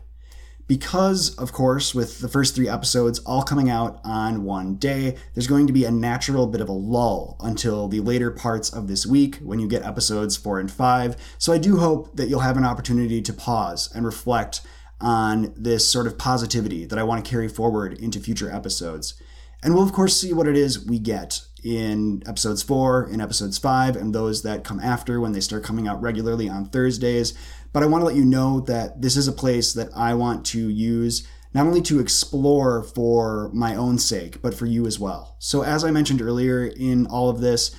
Because, 0.67 1.35
of 1.35 1.51
course, 1.51 1.93
with 1.93 2.19
the 2.19 2.27
first 2.27 2.55
three 2.55 2.67
episodes 2.67 3.19
all 3.19 3.43
coming 3.43 3.69
out 3.69 3.99
on 4.03 4.45
one 4.45 4.77
day, 4.77 5.15
there's 5.35 5.45
going 5.45 5.67
to 5.67 5.73
be 5.73 5.85
a 5.85 5.91
natural 5.91 6.47
bit 6.47 6.59
of 6.59 6.69
a 6.69 6.71
lull 6.71 7.37
until 7.39 7.87
the 7.87 7.99
later 7.99 8.31
parts 8.31 8.71
of 8.71 8.87
this 8.87 9.05
week 9.05 9.35
when 9.43 9.59
you 9.59 9.67
get 9.67 9.83
episodes 9.83 10.35
four 10.35 10.59
and 10.59 10.71
five. 10.71 11.17
So 11.37 11.53
I 11.53 11.59
do 11.59 11.77
hope 11.77 12.15
that 12.15 12.29
you'll 12.29 12.39
have 12.39 12.57
an 12.57 12.65
opportunity 12.65 13.21
to 13.21 13.33
pause 13.33 13.91
and 13.93 14.03
reflect 14.03 14.61
on 15.01 15.53
this 15.57 15.87
sort 15.87 16.07
of 16.07 16.17
positivity 16.17 16.85
that 16.85 16.99
I 16.99 17.03
want 17.03 17.23
to 17.23 17.29
carry 17.29 17.47
forward 17.47 17.97
into 17.99 18.19
future 18.19 18.51
episodes. 18.51 19.15
And 19.63 19.73
we'll, 19.73 19.83
of 19.83 19.93
course, 19.93 20.19
see 20.19 20.33
what 20.33 20.47
it 20.47 20.55
is 20.55 20.85
we 20.85 20.99
get 20.99 21.41
in 21.63 22.21
episodes 22.27 22.61
four, 22.61 23.07
in 23.07 23.19
episodes 23.19 23.57
five, 23.57 23.95
and 23.95 24.13
those 24.13 24.43
that 24.43 24.63
come 24.63 24.79
after 24.79 25.19
when 25.19 25.31
they 25.31 25.39
start 25.39 25.63
coming 25.63 25.87
out 25.87 26.01
regularly 26.01 26.47
on 26.47 26.65
Thursdays. 26.65 27.33
But 27.73 27.83
I 27.83 27.87
want 27.87 28.01
to 28.01 28.05
let 28.05 28.15
you 28.15 28.25
know 28.25 28.59
that 28.61 29.01
this 29.01 29.17
is 29.17 29.27
a 29.27 29.33
place 29.33 29.73
that 29.73 29.89
I 29.95 30.13
want 30.13 30.45
to 30.47 30.69
use 30.69 31.27
not 31.53 31.65
only 31.65 31.81
to 31.83 31.99
explore 31.99 32.83
for 32.83 33.49
my 33.53 33.75
own 33.75 33.97
sake, 33.97 34.41
but 34.41 34.53
for 34.53 34.65
you 34.65 34.85
as 34.85 34.99
well. 34.99 35.35
So, 35.39 35.63
as 35.63 35.83
I 35.83 35.91
mentioned 35.91 36.21
earlier 36.21 36.65
in 36.65 37.07
all 37.07 37.29
of 37.29 37.39
this, 37.39 37.73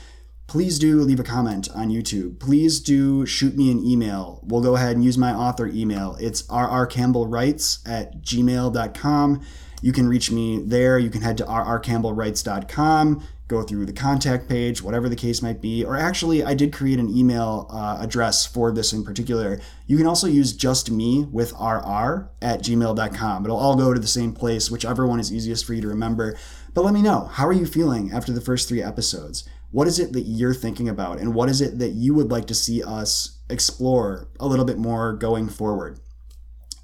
please 0.47 0.79
do 0.79 1.01
leave 1.01 1.21
a 1.21 1.25
comment 1.25 1.69
on 1.75 1.89
YouTube. 1.89 2.39
Please 2.39 2.81
do 2.81 3.27
shoot 3.27 3.57
me 3.57 3.71
an 3.71 3.85
email. 3.85 4.41
We'll 4.45 4.63
go 4.63 4.77
ahead 4.77 4.97
and 4.97 5.05
use 5.05 5.19
my 5.19 5.33
author 5.33 5.67
email. 5.67 6.17
It's 6.21 6.43
rrcampbellwrites 6.45 7.89
at 7.89 8.23
gmail.com. 8.23 9.43
You 9.83 9.93
can 9.93 10.09
reach 10.09 10.31
me 10.31 10.63
there. 10.65 10.99
You 10.99 11.11
can 11.11 11.23
head 11.23 11.37
to 11.39 11.45
rrcampbellwrites.com, 11.45 13.23
go 13.49 13.63
through 13.63 13.87
the 13.87 13.93
contact 13.93 14.49
page, 14.49 14.83
whatever 14.83 15.09
the 15.09 15.17
case 15.17 15.43
might 15.43 15.61
be. 15.61 15.85
Or 15.85 15.97
actually, 15.97 16.43
I 16.43 16.55
did 16.55 16.73
create 16.73 16.99
an 16.99 17.15
email 17.15 17.67
uh, 17.71 17.99
address 18.01 18.47
for 18.47 18.73
this 18.73 18.93
in 18.93 19.05
particular. 19.05 19.61
You 19.87 19.97
can 19.97 20.07
also 20.07 20.27
use 20.27 20.53
just 20.53 20.91
me 20.91 21.27
with 21.31 21.53
rr 21.53 22.31
at 22.41 22.63
gmail.com. 22.63 23.45
It'll 23.45 23.57
all 23.57 23.77
go 23.77 23.93
to 23.93 24.01
the 24.01 24.07
same 24.07 24.33
place, 24.33 24.71
whichever 24.71 25.07
one 25.07 25.21
is 25.21 25.33
easiest 25.33 25.65
for 25.65 25.75
you 25.75 25.83
to 25.83 25.89
remember. 25.89 26.37
But 26.73 26.85
let 26.85 26.95
me 26.95 27.03
know, 27.03 27.27
how 27.27 27.47
are 27.47 27.53
you 27.53 27.67
feeling 27.67 28.13
after 28.13 28.33
the 28.33 28.41
first 28.41 28.69
three 28.69 28.83
episodes? 28.83 29.49
What 29.71 29.89
is 29.89 29.99
it 29.99 30.13
that 30.13 30.23
you're 30.23 30.55
thinking 30.55 30.89
about? 30.89 31.19
And 31.19 31.35
what 31.35 31.49
is 31.49 31.61
it 31.61 31.79
that 31.79 31.91
you 31.91 32.15
would 32.15 32.31
like 32.31 32.47
to 32.47 32.55
see 32.55 32.83
us 32.83 33.39
explore 33.51 34.29
a 34.41 34.47
little 34.47 34.65
bit 34.65 34.79
more 34.79 35.13
going 35.13 35.49
forward? 35.49 36.01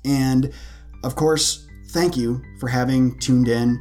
And 0.04 0.52
of 1.04 1.14
course, 1.14 1.66
thank 1.90 2.16
you 2.16 2.42
for 2.58 2.68
having 2.68 3.18
tuned 3.18 3.48
in. 3.48 3.80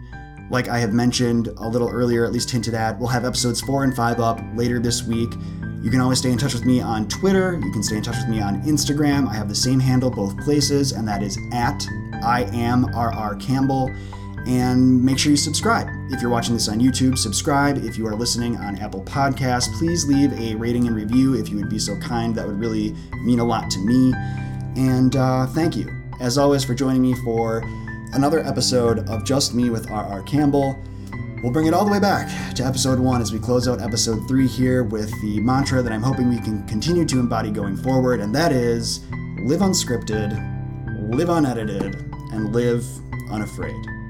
Like 0.51 0.67
I 0.67 0.79
have 0.79 0.93
mentioned 0.93 1.47
a 1.57 1.67
little 1.67 1.89
earlier, 1.89 2.25
at 2.25 2.31
least 2.31 2.51
hinted 2.51 2.73
at, 2.73 2.99
we'll 2.99 3.07
have 3.07 3.25
episodes 3.25 3.61
four 3.61 3.83
and 3.83 3.95
five 3.95 4.19
up 4.19 4.39
later 4.55 4.79
this 4.79 5.03
week. 5.03 5.33
You 5.81 5.89
can 5.89 5.99
always 5.99 6.19
stay 6.19 6.31
in 6.31 6.37
touch 6.37 6.53
with 6.53 6.65
me 6.65 6.79
on 6.79 7.07
Twitter. 7.07 7.59
You 7.63 7.71
can 7.71 7.81
stay 7.81 7.97
in 7.97 8.03
touch 8.03 8.17
with 8.17 8.27
me 8.27 8.39
on 8.39 8.61
Instagram. 8.63 9.27
I 9.27 9.33
have 9.33 9.49
the 9.49 9.55
same 9.55 9.79
handle 9.79 10.11
both 10.11 10.37
places, 10.41 10.91
and 10.91 11.07
that 11.07 11.23
is 11.23 11.39
at 11.53 11.87
I 12.23 12.43
am 12.53 12.85
RR 12.85 13.35
Campbell. 13.37 13.89
And 14.47 15.03
make 15.03 15.19
sure 15.19 15.29
you 15.29 15.37
subscribe. 15.37 15.87
If 16.09 16.21
you're 16.21 16.31
watching 16.31 16.55
this 16.55 16.67
on 16.67 16.79
YouTube, 16.79 17.17
subscribe. 17.17 17.77
If 17.83 17.97
you 17.97 18.07
are 18.07 18.15
listening 18.15 18.57
on 18.57 18.77
Apple 18.79 19.03
Podcasts, 19.03 19.71
please 19.77 20.05
leave 20.05 20.33
a 20.33 20.55
rating 20.55 20.87
and 20.87 20.95
review 20.95 21.35
if 21.35 21.49
you 21.49 21.57
would 21.57 21.69
be 21.69 21.79
so 21.79 21.95
kind. 21.99 22.33
That 22.35 22.47
would 22.47 22.59
really 22.59 22.95
mean 23.23 23.39
a 23.39 23.43
lot 23.43 23.69
to 23.71 23.79
me. 23.79 24.13
And 24.75 25.15
uh, 25.15 25.45
thank 25.47 25.75
you, 25.75 25.89
as 26.19 26.37
always, 26.37 26.63
for 26.63 26.73
joining 26.73 27.01
me 27.01 27.13
for 27.23 27.61
another 28.13 28.39
episode 28.39 29.07
of 29.09 29.23
Just 29.25 29.53
Me 29.53 29.69
with 29.69 29.89
R.R. 29.91 30.23
Campbell. 30.23 30.75
We'll 31.43 31.51
bring 31.51 31.67
it 31.67 31.73
all 31.73 31.85
the 31.85 31.91
way 31.91 31.99
back 31.99 32.53
to 32.55 32.63
episode 32.63 32.99
one 32.99 33.21
as 33.21 33.31
we 33.31 33.39
close 33.39 33.67
out 33.67 33.81
episode 33.81 34.27
three 34.27 34.47
here 34.47 34.83
with 34.83 35.09
the 35.21 35.39
mantra 35.39 35.81
that 35.81 35.91
I'm 35.91 36.03
hoping 36.03 36.29
we 36.29 36.39
can 36.39 36.67
continue 36.67 37.05
to 37.05 37.19
embody 37.19 37.51
going 37.51 37.77
forward, 37.77 38.19
and 38.19 38.33
that 38.35 38.51
is 38.51 39.03
live 39.43 39.61
unscripted, 39.61 40.31
live 41.15 41.29
unedited, 41.29 41.95
and 42.31 42.53
live 42.53 42.85
unafraid. 43.31 44.00